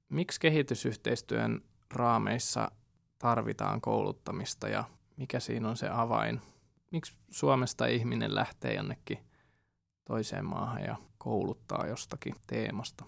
Miksi 0.08 0.40
kehitysyhteistyön 0.40 1.60
raameissa 1.94 2.70
tarvitaan 3.18 3.80
kouluttamista 3.80 4.68
ja 4.68 4.84
mikä 5.16 5.40
siinä 5.40 5.68
on 5.68 5.76
se 5.76 5.88
avain? 5.88 6.40
Miksi 6.90 7.12
Suomesta 7.30 7.86
ihminen 7.86 8.34
lähtee 8.34 8.74
jonnekin 8.74 9.18
toiseen 10.04 10.44
maahan 10.44 10.82
ja 10.82 10.96
kouluttaa 11.18 11.86
jostakin 11.86 12.34
teemasta? 12.46 13.04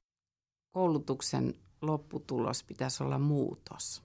Koulutuksen 0.71 1.55
lopputulos 1.83 2.65
pitäisi 2.65 3.03
olla 3.03 3.19
muutos. 3.19 4.03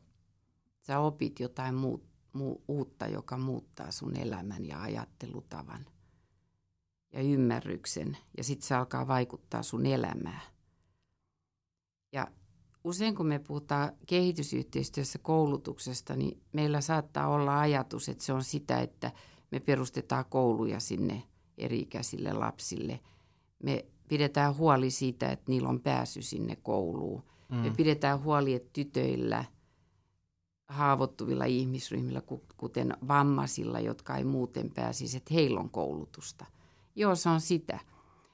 Sä 0.81 0.99
opit 0.99 1.39
jotain 1.39 1.75
muu, 1.75 2.03
muu, 2.33 2.63
uutta, 2.67 3.07
joka 3.07 3.37
muuttaa 3.37 3.91
sun 3.91 4.17
elämän 4.17 4.65
ja 4.65 4.81
ajattelutavan 4.81 5.85
ja 7.13 7.21
ymmärryksen. 7.21 8.17
Ja 8.37 8.43
sitten 8.43 8.67
se 8.67 8.75
alkaa 8.75 9.07
vaikuttaa 9.07 9.63
sun 9.63 9.85
elämään. 9.85 10.41
Ja 12.11 12.27
usein 12.83 13.15
kun 13.15 13.27
me 13.27 13.39
puhutaan 13.39 13.91
kehitysyhteistyössä 14.07 15.19
koulutuksesta, 15.19 16.15
niin 16.15 16.43
meillä 16.53 16.81
saattaa 16.81 17.27
olla 17.27 17.59
ajatus, 17.59 18.09
että 18.09 18.23
se 18.23 18.33
on 18.33 18.43
sitä, 18.43 18.79
että 18.79 19.11
me 19.55 19.59
perustetaan 19.59 20.25
kouluja 20.29 20.79
sinne 20.79 21.23
eri-ikäisille 21.57 22.33
lapsille. 22.33 22.99
Me 23.63 23.85
pidetään 24.07 24.57
huoli 24.57 24.91
siitä, 24.91 25.31
että 25.31 25.51
niillä 25.51 25.69
on 25.69 25.79
pääsy 25.79 26.21
sinne 26.21 26.55
kouluun. 26.55 27.23
Mm. 27.49 27.57
Me 27.57 27.71
pidetään 27.77 28.23
huoli, 28.23 28.53
että 28.53 28.69
tytöillä, 28.73 29.45
haavoittuvilla 30.67 31.45
ihmisryhmillä, 31.45 32.21
ku- 32.21 32.45
kuten 32.57 32.97
vammaisilla, 33.07 33.79
jotka 33.79 34.17
ei 34.17 34.23
muuten 34.23 34.71
pääsisi, 34.71 35.17
että 35.17 35.33
heillä 35.33 35.59
on 35.59 35.69
koulutusta. 35.69 36.45
Joo, 36.95 37.15
se 37.15 37.29
on 37.29 37.41
sitä. 37.41 37.79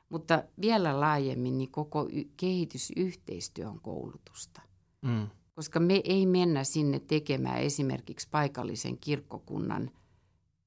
Mutta 0.10 0.44
vielä 0.62 1.00
laajemmin, 1.00 1.58
niin 1.58 1.72
koko 1.72 2.08
y- 2.12 2.30
kehitysyhteistyö 2.38 3.70
on 3.70 3.80
koulutusta. 3.82 4.62
Mm. 5.02 5.28
Koska 5.56 5.80
me 5.80 6.02
ei 6.04 6.26
mennä 6.26 6.64
sinne 6.64 7.00
tekemään 7.00 7.60
esimerkiksi 7.60 8.28
paikallisen 8.32 8.98
kirkkokunnan 8.98 9.92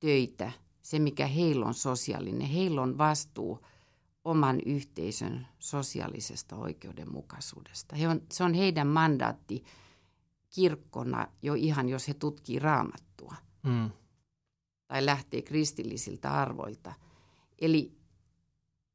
töitä, 0.04 0.52
se 0.82 0.98
mikä 0.98 1.26
heillä 1.26 1.66
on 1.66 1.74
sosiaalinen. 1.74 2.48
Heillä 2.48 2.82
on 2.82 2.98
vastuu 2.98 3.66
oman 4.24 4.60
yhteisön 4.66 5.46
sosiaalisesta 5.58 6.56
oikeudenmukaisuudesta. 6.56 7.96
He 7.96 8.08
on, 8.08 8.22
se 8.32 8.44
on 8.44 8.54
heidän 8.54 8.86
mandaatti 8.86 9.64
kirkkona 10.50 11.26
jo 11.42 11.54
ihan, 11.54 11.88
jos 11.88 12.08
he 12.08 12.14
tutkii 12.14 12.58
raamattua 12.58 13.34
Mm. 13.62 13.90
tai 14.86 15.06
lähtee 15.06 15.42
kristillisiltä 15.42 16.32
arvoilta. 16.32 16.92
Eli 17.58 17.92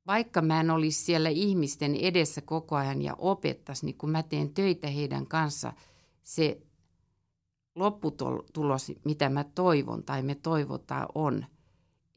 vaikka 0.08 0.42
mä 0.42 0.60
en 0.60 0.72
olisi 0.72 1.04
siellä 1.04 1.30
ihmisten 1.30 1.96
edessä 1.96 2.42
koko 2.42 2.76
ajan 2.76 3.02
ja 3.02 3.16
opettaisi, 3.18 3.86
niin 3.86 3.98
kun 3.98 4.10
mä 4.10 4.24
teen 4.24 4.54
töitä 4.54 4.88
heidän 4.88 5.28
kanssa, 5.28 5.74
se 6.24 6.62
lopputulos, 7.76 8.92
mitä 9.06 9.30
mä 9.30 9.44
toivon 9.44 10.04
tai 10.04 10.22
me 10.22 10.36
toivotaan 10.36 11.08
on, 11.16 11.46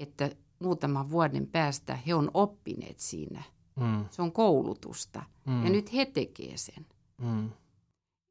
että 0.01 0.31
muutaman 0.59 1.11
vuoden 1.11 1.47
päästä 1.47 1.97
he 1.97 2.15
on 2.15 2.31
oppineet 2.35 3.01
siinä. 3.01 3.43
Mm. 3.77 4.05
Se 4.11 4.23
on 4.23 4.33
koulutusta. 4.33 5.23
Mm. 5.47 5.65
Ja 5.65 5.71
nyt 5.71 5.93
he 5.93 6.07
tekee 6.07 6.57
sen. 6.57 6.87
Mm. 7.19 7.51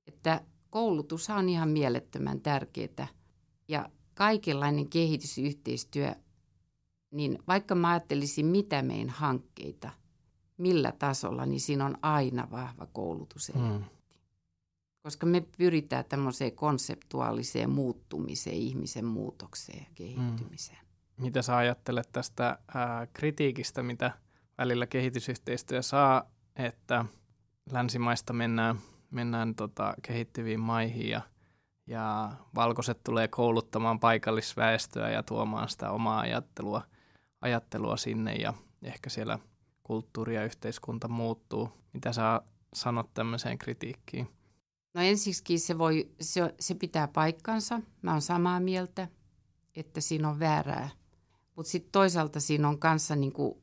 Että 0.08 0.42
koulutus 0.70 1.30
on 1.30 1.50
ihan 1.50 1.70
mielettömän 1.70 2.42
tärkeää. 2.42 3.08
Ja 3.68 3.90
kaikenlainen 4.14 4.90
kehitysyhteistyö, 4.90 6.16
niin 7.12 7.40
vaikka 7.48 7.76
mä 7.76 7.90
ajattelisin 7.90 8.46
mitä 8.46 8.82
meidän 8.82 9.10
hankkeita, 9.10 9.90
millä 10.58 10.92
tasolla, 10.92 11.46
niin 11.46 11.60
siinä 11.60 11.86
on 11.86 11.98
aina 12.02 12.48
vahva 12.52 12.86
koulutus. 12.86 13.52
Mm. 13.56 13.84
Koska 15.04 15.26
me 15.26 15.44
pyritään 15.58 16.06
tämmöiseen 16.06 16.52
konseptuaaliseen 16.52 17.70
muuttumiseen, 17.70 18.56
ihmisen 18.56 19.06
muutokseen 19.06 19.80
ja 19.80 19.90
kehittymiseen. 19.96 20.80
Mitä 21.18 21.42
sä 21.42 21.58
ajattelet 21.58 22.10
tästä 22.12 22.60
ää, 22.76 23.08
kritiikistä, 23.14 23.84
mitä 23.84 24.12
välillä 24.58 24.88
kehitysyhteistyö 24.88 25.82
saa, 25.82 26.24
että 26.56 27.06
länsimaista 27.72 28.34
mennään, 28.34 28.76
mennään 29.12 29.56
tota, 29.56 29.94
kehittyviin 30.02 30.60
maihin 30.60 31.10
ja, 31.10 31.22
ja 31.88 32.32
valkoiset 32.56 33.04
tulee 33.04 33.28
kouluttamaan 33.28 34.00
paikallisväestöä 34.00 35.10
ja 35.10 35.24
tuomaan 35.24 35.70
sitä 35.70 35.92
omaa 35.92 36.20
ajattelua, 36.20 36.82
ajattelua 37.42 37.98
sinne 37.98 38.36
ja 38.36 38.54
ehkä 38.84 39.10
siellä 39.10 39.40
kulttuuri 39.84 40.36
ja 40.36 40.46
yhteiskunta 40.46 41.08
muuttuu. 41.08 41.70
Mitä 41.94 42.14
sä 42.14 42.42
sanot 42.74 43.14
tämmöiseen 43.14 43.58
kritiikkiin? 43.58 44.41
No 44.94 45.02
ensiksikin 45.02 45.60
se, 45.60 45.78
voi, 45.78 46.10
se, 46.22 46.56
se 46.60 46.76
pitää 46.76 47.08
paikkansa. 47.08 47.82
Mä 48.02 48.12
oon 48.12 48.22
samaa 48.22 48.60
mieltä, 48.60 49.08
että 49.76 50.02
siinä 50.02 50.30
on 50.30 50.40
väärää. 50.40 50.90
Mutta 51.56 51.72
sitten 51.72 51.92
toisaalta 51.92 52.40
siinä 52.40 52.70
on 52.70 52.80
kanssa, 52.80 53.16
niinku, 53.16 53.62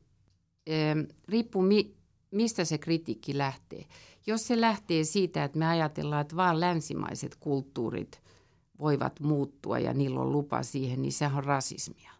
riippuu 1.27 1.61
mi, 1.61 1.95
mistä 2.31 2.65
se 2.65 2.77
kritiikki 2.77 3.37
lähtee? 3.37 3.85
Jos 4.27 4.47
se 4.47 4.61
lähtee 4.61 5.03
siitä, 5.03 5.43
että 5.43 5.59
me 5.59 5.67
ajatellaan, 5.67 6.21
että 6.21 6.35
vain 6.35 6.59
länsimaiset 6.59 7.35
kulttuurit 7.35 8.21
voivat 8.79 9.19
muuttua 9.19 9.79
ja 9.79 9.93
niillä 9.93 10.19
on 10.19 10.31
lupa 10.31 10.63
siihen, 10.63 11.01
niin 11.01 11.11
se 11.11 11.25
on 11.25 11.43
rasismia. 11.43 12.11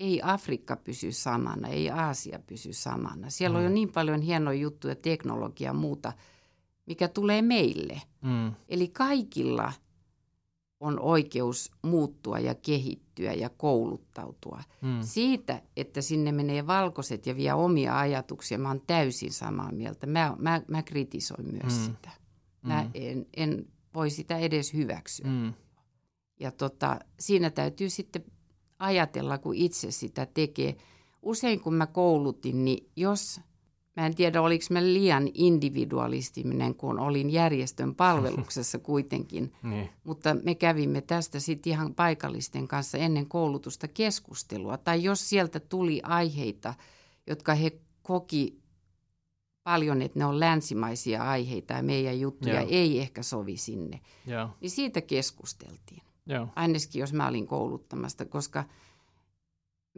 Ei 0.00 0.20
Afrikka 0.22 0.76
pysy 0.76 1.12
samana, 1.12 1.68
ei 1.68 1.90
Aasia 1.90 2.38
pysy 2.46 2.72
samana. 2.72 3.30
Siellä 3.30 3.58
mm. 3.58 3.58
on 3.58 3.64
jo 3.64 3.74
niin 3.74 3.92
paljon 3.92 4.20
hienoja 4.20 4.60
juttuja, 4.60 4.96
teknologiaa 4.96 5.68
ja 5.68 5.78
muuta, 5.78 6.12
mikä 6.88 7.08
tulee 7.08 7.42
meille. 7.42 8.02
Mm. 8.22 8.52
Eli 8.68 8.88
kaikilla– 8.88 9.72
on 10.80 11.00
oikeus 11.00 11.72
muuttua 11.82 12.38
ja 12.38 12.54
kehittyä 12.54 13.32
ja 13.32 13.48
kouluttautua. 13.48 14.62
Mm. 14.80 14.98
Siitä, 15.02 15.62
että 15.76 16.02
sinne 16.02 16.32
menee 16.32 16.66
valkoiset 16.66 17.26
ja 17.26 17.36
vie 17.36 17.54
omia 17.54 17.98
ajatuksia, 17.98 18.58
mä 18.58 18.68
oon 18.68 18.82
täysin 18.86 19.32
samaa 19.32 19.72
mieltä. 19.72 20.06
Mä, 20.06 20.36
mä, 20.38 20.62
mä 20.68 20.82
kritisoin 20.82 21.46
myös 21.52 21.78
mm. 21.78 21.84
sitä. 21.84 22.10
Mä 22.62 22.82
mm. 22.82 22.90
en, 22.94 23.26
en 23.36 23.66
voi 23.94 24.10
sitä 24.10 24.38
edes 24.38 24.74
hyväksyä. 24.74 25.26
Mm. 25.26 25.52
Ja 26.40 26.50
tota, 26.50 26.98
siinä 27.20 27.50
täytyy 27.50 27.90
sitten 27.90 28.24
ajatella, 28.78 29.38
kun 29.38 29.54
itse 29.54 29.90
sitä 29.90 30.26
tekee. 30.26 30.76
Usein 31.22 31.60
kun 31.60 31.74
mä 31.74 31.86
koulutin, 31.86 32.64
niin 32.64 32.90
jos 32.96 33.40
Mä 33.98 34.06
en 34.06 34.14
tiedä, 34.14 34.42
oliko 34.42 34.64
mä 34.70 34.82
liian 34.82 35.28
individualistiminen, 35.34 36.74
kun 36.74 36.98
olin 36.98 37.30
järjestön 37.30 37.94
palveluksessa 37.94 38.78
kuitenkin. 38.90 39.52
niin. 39.62 39.88
Mutta 40.04 40.36
me 40.42 40.54
kävimme 40.54 41.00
tästä 41.00 41.40
sitten 41.40 41.70
ihan 41.70 41.94
paikallisten 41.94 42.68
kanssa 42.68 42.98
ennen 42.98 43.26
koulutusta 43.26 43.88
keskustelua. 43.88 44.76
Tai 44.76 45.02
jos 45.02 45.28
sieltä 45.28 45.60
tuli 45.60 46.00
aiheita, 46.02 46.74
jotka 47.26 47.54
he 47.54 47.72
koki 48.02 48.58
paljon, 49.64 50.02
että 50.02 50.18
ne 50.18 50.24
on 50.24 50.40
länsimaisia 50.40 51.22
aiheita 51.22 51.74
ja 51.74 51.82
meidän 51.82 52.20
juttuja 52.20 52.60
Joo. 52.60 52.68
ei 52.70 53.00
ehkä 53.00 53.22
sovi 53.22 53.56
sinne, 53.56 54.00
Joo. 54.26 54.48
niin 54.60 54.70
siitä 54.70 55.00
keskusteltiin. 55.00 56.02
Joo. 56.26 56.48
Ainakin 56.56 57.00
jos 57.00 57.12
mä 57.12 57.28
olin 57.28 57.46
kouluttamasta, 57.46 58.24
koska– 58.24 58.64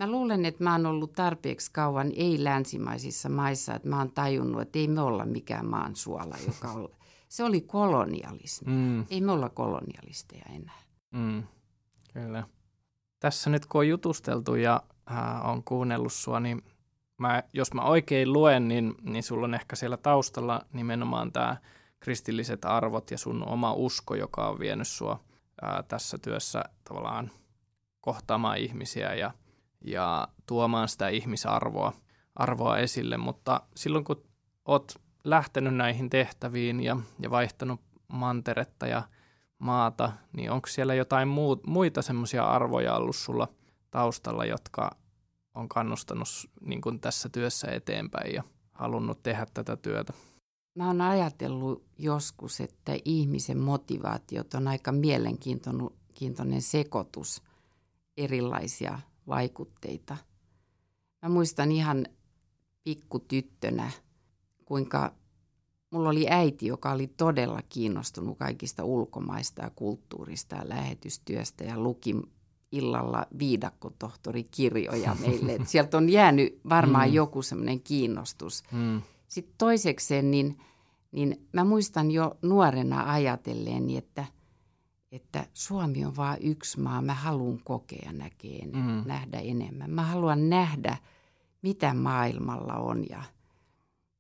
Mä 0.00 0.10
luulen, 0.10 0.44
että 0.44 0.64
mä 0.64 0.72
oon 0.72 0.86
ollut 0.86 1.12
tarpeeksi 1.12 1.70
kauan 1.72 2.12
ei-länsimaisissa 2.16 3.28
maissa, 3.28 3.74
että 3.74 3.88
mä 3.88 3.98
oon 3.98 4.12
tajunnut, 4.12 4.62
että 4.62 4.78
ei 4.78 4.88
me 4.88 5.00
olla 5.00 5.24
mikään 5.24 5.66
maan 5.66 5.96
suola, 5.96 6.36
joka 6.46 6.68
on... 6.68 6.88
Se 7.28 7.44
oli 7.44 7.60
kolonialismi. 7.60 8.72
Mm. 8.72 9.06
Ei 9.10 9.20
me 9.20 9.32
olla 9.32 9.48
kolonialisteja 9.48 10.44
enää. 10.54 10.82
Mm. 11.10 11.42
Kyllä. 12.12 12.44
Tässä 13.20 13.50
nyt 13.50 13.66
kun 13.66 13.78
on 13.78 13.88
jutusteltu 13.88 14.54
ja 14.54 14.82
äh, 15.10 15.48
on 15.48 15.64
kuunnellut 15.64 16.12
sua, 16.12 16.40
niin 16.40 16.62
mä, 17.18 17.42
jos 17.52 17.74
mä 17.74 17.82
oikein 17.82 18.32
luen, 18.32 18.68
niin, 18.68 18.94
niin 19.02 19.22
sulla 19.22 19.44
on 19.44 19.54
ehkä 19.54 19.76
siellä 19.76 19.96
taustalla 19.96 20.66
nimenomaan 20.72 21.32
tämä 21.32 21.56
kristilliset 22.00 22.64
arvot 22.64 23.10
ja 23.10 23.18
sun 23.18 23.48
oma 23.48 23.72
usko, 23.72 24.14
joka 24.14 24.48
on 24.48 24.58
vienyt 24.58 24.88
sua 24.88 25.20
ää, 25.62 25.82
tässä 25.82 26.18
työssä 26.18 26.64
tavallaan 26.84 27.30
kohtaamaan 28.00 28.58
ihmisiä 28.58 29.14
ja– 29.14 29.30
ja 29.84 30.28
tuomaan 30.46 30.88
sitä 30.88 31.08
ihmisarvoa 31.08 31.92
arvoa 32.34 32.78
esille, 32.78 33.16
mutta 33.16 33.60
silloin 33.76 34.04
kun 34.04 34.22
oot 34.64 34.94
lähtenyt 35.24 35.74
näihin 35.74 36.10
tehtäviin 36.10 36.80
ja, 36.80 36.96
ja 37.18 37.30
vaihtanut 37.30 37.80
manteretta 38.08 38.86
ja 38.86 39.02
maata, 39.58 40.12
niin 40.32 40.50
onko 40.50 40.68
siellä 40.68 40.94
jotain 40.94 41.28
muut, 41.28 41.66
muita 41.66 42.02
semmoisia 42.02 42.44
arvoja 42.44 42.94
ollut 42.94 43.16
sulla 43.16 43.48
taustalla, 43.90 44.44
jotka 44.44 44.90
on 45.54 45.68
kannustanut 45.68 46.28
niin 46.60 46.80
kuin 46.80 47.00
tässä 47.00 47.28
työssä 47.28 47.68
eteenpäin 47.68 48.34
ja 48.34 48.42
halunnut 48.72 49.22
tehdä 49.22 49.46
tätä 49.54 49.76
työtä? 49.76 50.12
Mä 50.74 50.86
oon 50.86 51.00
ajatellut 51.00 51.84
joskus, 51.98 52.60
että 52.60 52.92
ihmisen 53.04 53.58
motivaatiot 53.58 54.54
on 54.54 54.68
aika 54.68 54.92
mielenkiintoinen 54.92 56.62
sekoitus 56.62 57.42
erilaisia 58.16 58.98
vaikutteita. 59.28 60.16
Mä 61.22 61.28
muistan 61.28 61.72
ihan 61.72 62.06
pikkutyttönä, 62.84 63.90
kuinka 64.64 65.12
mulla 65.90 66.08
oli 66.08 66.26
äiti, 66.30 66.66
joka 66.66 66.92
oli 66.92 67.06
todella 67.06 67.60
kiinnostunut 67.68 68.38
kaikista 68.38 68.84
ulkomaista 68.84 69.62
ja 69.62 69.70
kulttuurista 69.70 70.56
ja 70.56 70.68
lähetystyöstä 70.68 71.64
ja 71.64 71.78
luki 71.78 72.16
illalla 72.72 73.26
viidakkotohtorikirjoja 73.38 75.16
meille. 75.20 75.54
Et 75.54 75.68
sieltä 75.68 75.96
on 75.96 76.08
jäänyt 76.08 76.60
varmaan 76.68 77.08
mm. 77.08 77.14
joku 77.14 77.42
semmoinen 77.42 77.80
kiinnostus. 77.80 78.62
Mm. 78.72 79.02
Sitten 79.28 79.54
toisekseen, 79.58 80.30
niin, 80.30 80.58
niin 81.12 81.48
mä 81.52 81.64
muistan 81.64 82.10
jo 82.10 82.38
nuorena 82.42 83.12
ajatelleeni, 83.12 83.96
että– 83.96 84.24
että 85.12 85.46
Suomi 85.54 86.04
on 86.04 86.16
vain 86.16 86.38
yksi 86.42 86.80
maa. 86.80 87.02
Mä 87.02 87.14
haluan 87.14 87.60
kokea 87.64 88.12
näkee, 88.12 88.66
mm. 88.66 89.02
nähdä 89.06 89.38
enemmän. 89.38 89.90
Mä 89.90 90.02
haluan 90.02 90.50
nähdä, 90.50 90.96
mitä 91.62 91.94
maailmalla 91.94 92.74
on 92.74 93.04
ja, 93.10 93.22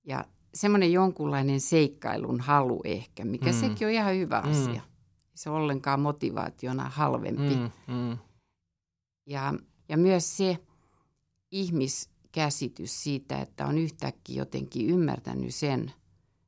ja 0.04 0.24
semmoinen 0.54 0.92
jonkunlainen 0.92 1.60
seikkailun 1.60 2.40
halu 2.40 2.80
ehkä, 2.84 3.24
mikä 3.24 3.52
mm. 3.52 3.60
sekin 3.60 3.86
on 3.86 3.92
ihan 3.92 4.14
hyvä 4.14 4.40
mm. 4.40 4.50
asia. 4.50 4.82
Se 5.34 5.50
on 5.50 5.56
ollenkaan 5.56 6.00
motivaationa 6.00 6.88
halvempi. 6.88 7.54
Mm. 7.54 7.94
Mm. 7.94 8.18
Ja, 9.26 9.54
ja 9.88 9.96
myös 9.96 10.36
se 10.36 10.58
ihmiskäsitys 11.50 13.02
siitä, 13.02 13.40
että 13.40 13.66
on 13.66 13.78
yhtäkkiä 13.78 14.36
jotenkin 14.36 14.86
ymmärtänyt 14.90 15.54
sen. 15.54 15.92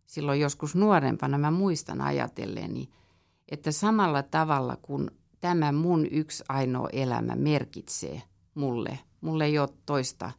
Silloin 0.06 0.40
joskus 0.40 0.74
nuorempana 0.74 1.38
mä 1.38 1.50
muistan 1.50 2.00
ajatelleeni, 2.00 2.74
niin 2.74 2.88
että 3.52 3.72
samalla 3.72 4.22
tavalla 4.22 4.76
kuin 4.76 5.10
tämä 5.40 5.72
mun 5.72 6.06
yksi 6.10 6.44
ainoa 6.48 6.88
elämä 6.92 7.36
merkitsee 7.36 8.22
mulle, 8.54 8.98
mulle 9.20 9.44
ei 9.44 9.58
ole 9.58 9.68
toista 9.86 10.32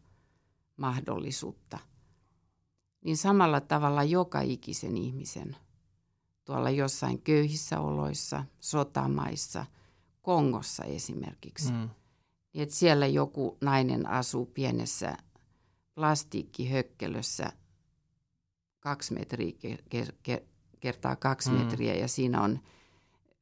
mahdollisuutta, 0.77 1.79
niin 3.05 3.17
samalla 3.17 3.61
tavalla 3.61 4.03
joka 4.03 4.41
ikisen 4.41 4.97
ihmisen 4.97 5.55
tuolla 6.45 6.69
jossain 6.69 7.21
köyhissä 7.21 7.79
oloissa, 7.79 8.43
sotamaissa, 8.59 9.65
Kongossa 10.21 10.83
esimerkiksi. 10.83 11.71
Mm. 11.71 11.89
Niin 12.53 12.63
että 12.63 12.75
siellä 12.75 13.07
joku 13.07 13.57
nainen 13.61 14.09
asuu 14.09 14.45
pienessä 14.45 15.17
plastiikkihökkelössä 15.95 17.53
kaksi 18.79 19.13
metriä 19.13 19.53
kertaa 20.79 21.15
kaksi 21.15 21.49
mm. 21.49 21.55
metriä 21.55 21.95
ja 21.95 22.07
siinä 22.07 22.41
on 22.41 22.59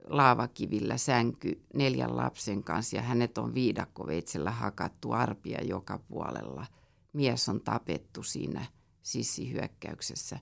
laavakivillä 0.03 0.97
sänky 0.97 1.65
neljän 1.73 2.17
lapsen 2.17 2.63
kanssa 2.63 2.95
ja 2.95 3.01
hänet 3.01 3.37
on 3.37 3.53
viidakkoveitsellä 3.53 4.51
hakattu 4.51 5.11
arpia 5.11 5.63
joka 5.63 5.99
puolella. 5.99 6.65
Mies 7.13 7.49
on 7.49 7.61
tapettu 7.61 8.23
siinä 8.23 8.65
sissihyökkäyksessä. 9.01 10.39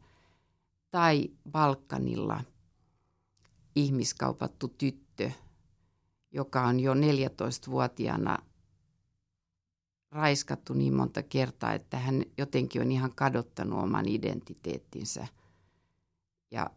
Tai 0.92 1.30
Balkanilla 1.52 2.42
ihmiskaupattu 3.76 4.68
tyttö, 4.68 5.32
joka 6.32 6.62
on 6.62 6.80
jo 6.80 6.94
14-vuotiaana 6.94 8.38
raiskattu 10.12 10.74
niin 10.74 10.94
monta 10.94 11.24
kertaa, 11.24 11.74
että 11.74 12.00
hän 12.00 12.24
jotenkin 12.38 12.82
on 12.82 12.92
ihan 12.92 13.16
kadottanut 13.16 13.84
oman 13.84 14.08
identiteettinsä. 14.08 15.28
Ja 16.52 16.70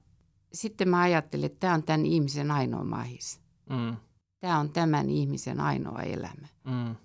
sitten 0.54 0.88
mä 0.88 1.00
ajattelin, 1.00 1.46
että 1.46 1.60
tämä 1.60 1.74
on 1.74 1.82
tämän 1.82 2.06
ihmisen 2.06 2.50
ainoa 2.50 2.84
mahis. 2.84 3.40
Mm. 3.70 3.96
Tämä 4.40 4.58
on 4.58 4.70
tämän 4.70 5.10
ihmisen 5.10 5.60
ainoa 5.60 6.02
elämä. 6.02 6.48
Mm. 6.64 6.96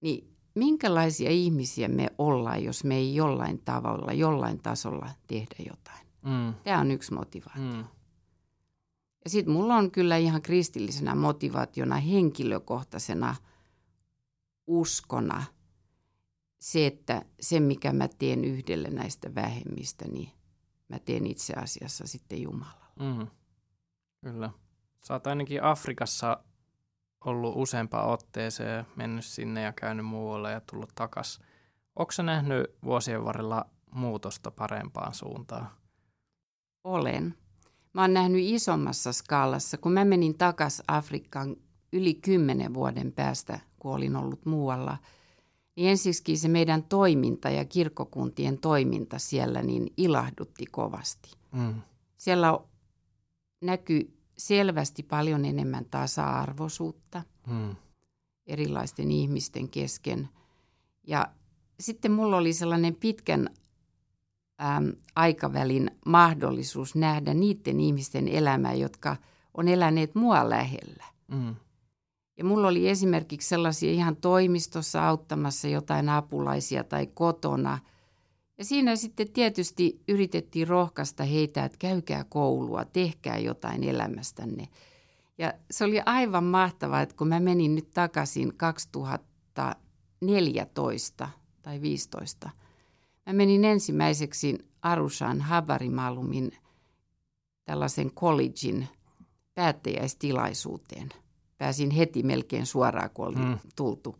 Niin 0.00 0.36
minkälaisia 0.54 1.30
ihmisiä 1.30 1.88
me 1.88 2.10
ollaan, 2.18 2.64
jos 2.64 2.84
me 2.84 2.96
ei 2.96 3.14
jollain 3.14 3.58
tavalla, 3.64 4.12
jollain 4.12 4.58
tasolla 4.58 5.10
tehdä 5.26 5.56
jotain? 5.58 6.06
Mm. 6.22 6.54
Tämä 6.64 6.80
on 6.80 6.90
yksi 6.90 7.14
motivaatio. 7.14 7.62
Mm. 7.62 7.84
Ja 9.24 9.30
sitten 9.30 9.54
mulla 9.54 9.76
on 9.76 9.90
kyllä 9.90 10.16
ihan 10.16 10.42
kristillisenä 10.42 11.14
motivaationa, 11.14 11.96
henkilökohtaisena 11.96 13.36
uskona 14.66 15.44
se, 16.60 16.86
että 16.86 17.24
se 17.40 17.60
mikä 17.60 17.92
mä 17.92 18.08
teen 18.08 18.44
yhdelle 18.44 18.90
näistä 18.90 19.34
vähemmistä, 19.34 20.08
niin– 20.08 20.30
mä 20.88 20.98
teen 20.98 21.26
itse 21.26 21.52
asiassa 21.52 22.06
sitten 22.06 22.42
Jumalalla. 22.42 22.86
Mm, 23.00 23.26
kyllä. 24.20 24.50
Sä 25.00 25.14
oot 25.14 25.26
ainakin 25.26 25.62
Afrikassa 25.62 26.44
ollut 27.24 27.56
useampaan 27.56 28.08
otteeseen, 28.08 28.86
mennyt 28.96 29.24
sinne 29.24 29.62
ja 29.62 29.72
käynyt 29.72 30.06
muualle 30.06 30.52
ja 30.52 30.60
tullut 30.60 30.92
takas. 30.94 31.40
Onko 31.96 32.12
nähnyt 32.22 32.66
vuosien 32.84 33.24
varrella 33.24 33.64
muutosta 33.94 34.50
parempaan 34.50 35.14
suuntaan? 35.14 35.68
Olen. 36.84 37.34
Mä 37.92 38.00
oon 38.00 38.14
nähnyt 38.14 38.40
isommassa 38.44 39.12
skaalassa. 39.12 39.78
Kun 39.78 39.92
mä 39.92 40.04
menin 40.04 40.38
takas 40.38 40.82
Afrikkaan 40.88 41.56
yli 41.92 42.14
kymmenen 42.14 42.74
vuoden 42.74 43.12
päästä, 43.12 43.60
kun 43.78 43.94
olin 43.94 44.16
ollut 44.16 44.46
muualla, 44.46 44.98
niin 45.76 45.90
ensiksi 45.90 46.36
se 46.36 46.48
meidän 46.48 46.82
toiminta 46.82 47.50
ja 47.50 47.64
kirkkokuntien 47.64 48.58
toiminta 48.58 49.18
siellä 49.18 49.62
niin 49.62 49.92
ilahdutti 49.96 50.66
kovasti. 50.66 51.30
Mm. 51.52 51.74
Siellä 52.16 52.58
näkyy 53.60 54.16
selvästi 54.38 55.02
paljon 55.02 55.44
enemmän 55.44 55.84
tasa-arvoisuutta 55.84 57.22
mm. 57.46 57.76
erilaisten 58.46 59.10
ihmisten 59.10 59.68
kesken. 59.68 60.28
Ja 61.06 61.26
sitten 61.80 62.12
mulla 62.12 62.36
oli 62.36 62.52
sellainen 62.52 62.94
pitkän 62.94 63.48
äm, 64.62 64.92
aikavälin 65.16 65.90
mahdollisuus 66.06 66.94
nähdä 66.94 67.34
niiden 67.34 67.80
ihmisten 67.80 68.28
elämää, 68.28 68.74
jotka 68.74 69.16
on 69.54 69.68
eläneet 69.68 70.14
mua 70.14 70.50
lähellä. 70.50 71.04
Mm. 71.28 71.54
Ja 72.36 72.44
mulla 72.44 72.68
oli 72.68 72.88
esimerkiksi 72.88 73.48
sellaisia 73.48 73.90
ihan 73.90 74.16
toimistossa 74.16 75.08
auttamassa 75.08 75.68
jotain 75.68 76.08
apulaisia 76.08 76.84
tai 76.84 77.06
kotona. 77.06 77.78
Ja 78.58 78.64
siinä 78.64 78.96
sitten 78.96 79.32
tietysti 79.32 80.02
yritettiin 80.08 80.68
rohkaista 80.68 81.24
heitä, 81.24 81.64
että 81.64 81.78
käykää 81.78 82.24
koulua, 82.24 82.84
tehkää 82.84 83.38
jotain 83.38 83.84
elämästänne. 83.84 84.68
Ja 85.38 85.54
se 85.70 85.84
oli 85.84 86.00
aivan 86.06 86.44
mahtavaa, 86.44 87.00
että 87.00 87.16
kun 87.16 87.28
mä 87.28 87.40
menin 87.40 87.74
nyt 87.74 87.90
takaisin 87.90 88.56
2014 88.56 91.28
tai 91.62 91.80
15, 91.80 92.50
mä 93.26 93.32
menin 93.32 93.64
ensimmäiseksi 93.64 94.58
Arushan 94.82 95.40
Habarimalumin 95.40 96.52
tällaisen 97.64 98.10
collegein 98.10 98.88
päättäjäistilaisuuteen– 99.54 101.08
pääsin 101.58 101.90
heti 101.90 102.22
melkein 102.22 102.66
suoraan, 102.66 103.10
kun 103.10 103.26
oli 103.26 103.36
mm. 103.36 103.58
tultu. 103.76 104.16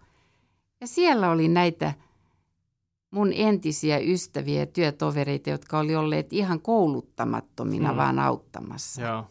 Ja 0.81 0.87
siellä 0.87 1.31
oli 1.31 1.49
näitä 1.49 1.95
mun 3.11 3.33
entisiä 3.33 3.99
ystäviä 3.99 4.61
ja 4.61 4.67
työtovereita, 4.67 5.51
jotka 5.51 5.79
oli 5.79 5.97
olleet 5.97 6.33
ihan 6.33 6.61
kouluttamattomina 6.61 7.91
mm. 7.91 7.97
vaan 7.97 8.19
auttamassa. 8.19 9.03
Joo. 9.03 9.25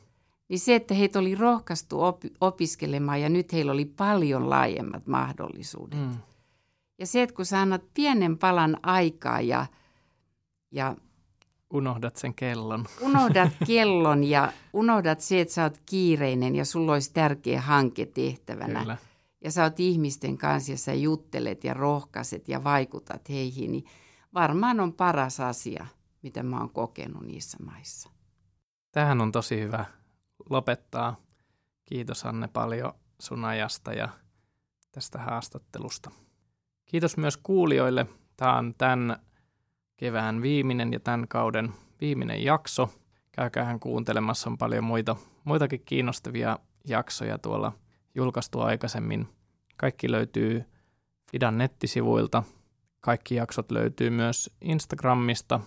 Niin 0.50 0.60
se, 0.60 0.76
että 0.76 0.94
heitä 0.94 1.20
oli 1.20 1.36
rohkaistu 1.36 2.02
op- 2.02 2.24
opiskelemaan 2.42 3.22
ja 3.22 3.30
nyt 3.30 3.54
heillä 3.54 3.72
oli 3.72 3.86
paljon 3.86 4.50
laajemmat 4.50 5.08
mahdollisuudet. 5.08 6.00
Mm. 6.00 6.18
Ja 7.00 7.08
se, 7.08 7.22
että 7.22 7.36
kun 7.36 7.46
sä 7.46 7.62
annat 7.62 7.82
pienen 7.94 8.38
palan 8.38 8.78
aikaa 8.84 9.42
ja, 9.42 9.66
ja 10.72 10.96
Unohdat 11.74 12.16
sen 12.16 12.34
kellon. 12.34 12.86
Unohdat 13.02 13.50
kellon 13.68 14.24
ja 14.24 14.54
unohdat 14.74 15.20
se, 15.20 15.42
että 15.42 15.54
sä 15.54 15.64
oot 15.64 15.82
kiireinen 15.86 16.56
ja 16.56 16.66
sulla 16.66 16.94
olisi 16.94 17.14
tärkeä 17.14 17.62
hanke 17.62 18.06
tehtävänä. 18.06 18.80
Kyllä. 18.80 18.98
Ja 19.44 19.52
sä 19.52 19.64
oot 19.64 19.80
ihmisten 19.80 20.38
kanssa 20.38 20.72
ja 20.72 20.78
sä 20.78 20.94
juttelet 20.94 21.64
ja 21.64 21.74
rohkaiset 21.74 22.50
ja 22.50 22.64
vaikutat 22.64 23.30
heihin, 23.30 23.72
niin 23.72 23.86
varmaan 24.34 24.80
on 24.80 24.94
paras 24.94 25.40
asia, 25.40 25.86
mitä 26.22 26.44
mä 26.44 26.60
oon 26.60 26.70
kokenut 26.70 27.24
niissä 27.24 27.58
maissa. 27.66 28.10
Tähän 28.92 29.22
on 29.22 29.32
tosi 29.32 29.60
hyvä 29.62 29.86
lopettaa. 30.50 31.16
Kiitos 31.86 32.26
Anne 32.26 32.48
paljon 32.48 32.94
sun 33.20 33.46
ajasta 33.46 33.94
ja 33.94 34.10
tästä 34.92 35.20
haastattelusta. 35.20 36.12
Kiitos 36.86 37.18
myös 37.18 37.38
kuulijoille. 37.38 38.06
Tämä 38.38 38.58
on 38.58 38.74
tämän 38.78 39.20
kevään 39.98 40.42
viimeinen 40.42 40.94
ja 40.94 41.00
tämän 41.00 41.28
kauden 41.28 41.74
viimeinen 42.02 42.44
jakso. 42.44 42.90
Käykäähän 43.32 43.80
kuuntelemassa, 43.80 44.50
on 44.50 44.58
paljon 44.58 44.84
muita, 44.84 45.16
muitakin 45.44 45.82
kiinnostavia 45.86 46.60
jaksoja 46.86 47.38
tuolla 47.38 47.72
julkaistu 48.16 48.60
aikaisemmin. 48.60 49.28
Kaikki 49.78 50.12
löytyy 50.12 50.66
Fidan 51.32 51.58
nettisivuilta. 51.58 52.44
Kaikki 53.02 53.36
jaksot 53.36 53.72
löytyy 53.72 54.10
myös 54.10 54.50
Instagramista 54.62 55.60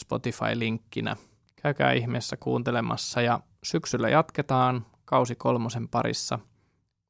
Spotify-linkkinä. 0.00 1.16
Käykää 1.62 1.92
ihmeessä 1.92 2.36
kuuntelemassa 2.36 3.22
ja 3.22 3.40
syksyllä 3.64 4.08
jatketaan 4.08 4.86
kausi 5.04 5.34
kolmosen 5.34 5.88
parissa. 5.88 6.38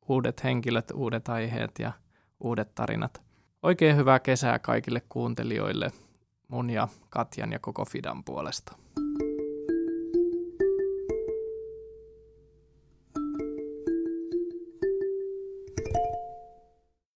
Uudet 0.08 0.44
henkilöt, 0.44 0.90
uudet 0.94 1.28
aiheet 1.28 1.70
ja 1.78 1.92
uudet 2.40 2.74
tarinat. 2.74 3.27
Oikein 3.62 3.96
hyvää 3.96 4.20
kesää 4.20 4.58
kaikille 4.58 5.02
kuuntelijoille 5.08 5.92
mun 6.48 6.70
ja 6.70 6.88
Katjan 7.10 7.52
ja 7.52 7.58
koko 7.58 7.84
Fidan 7.84 8.24
puolesta. 8.24 8.76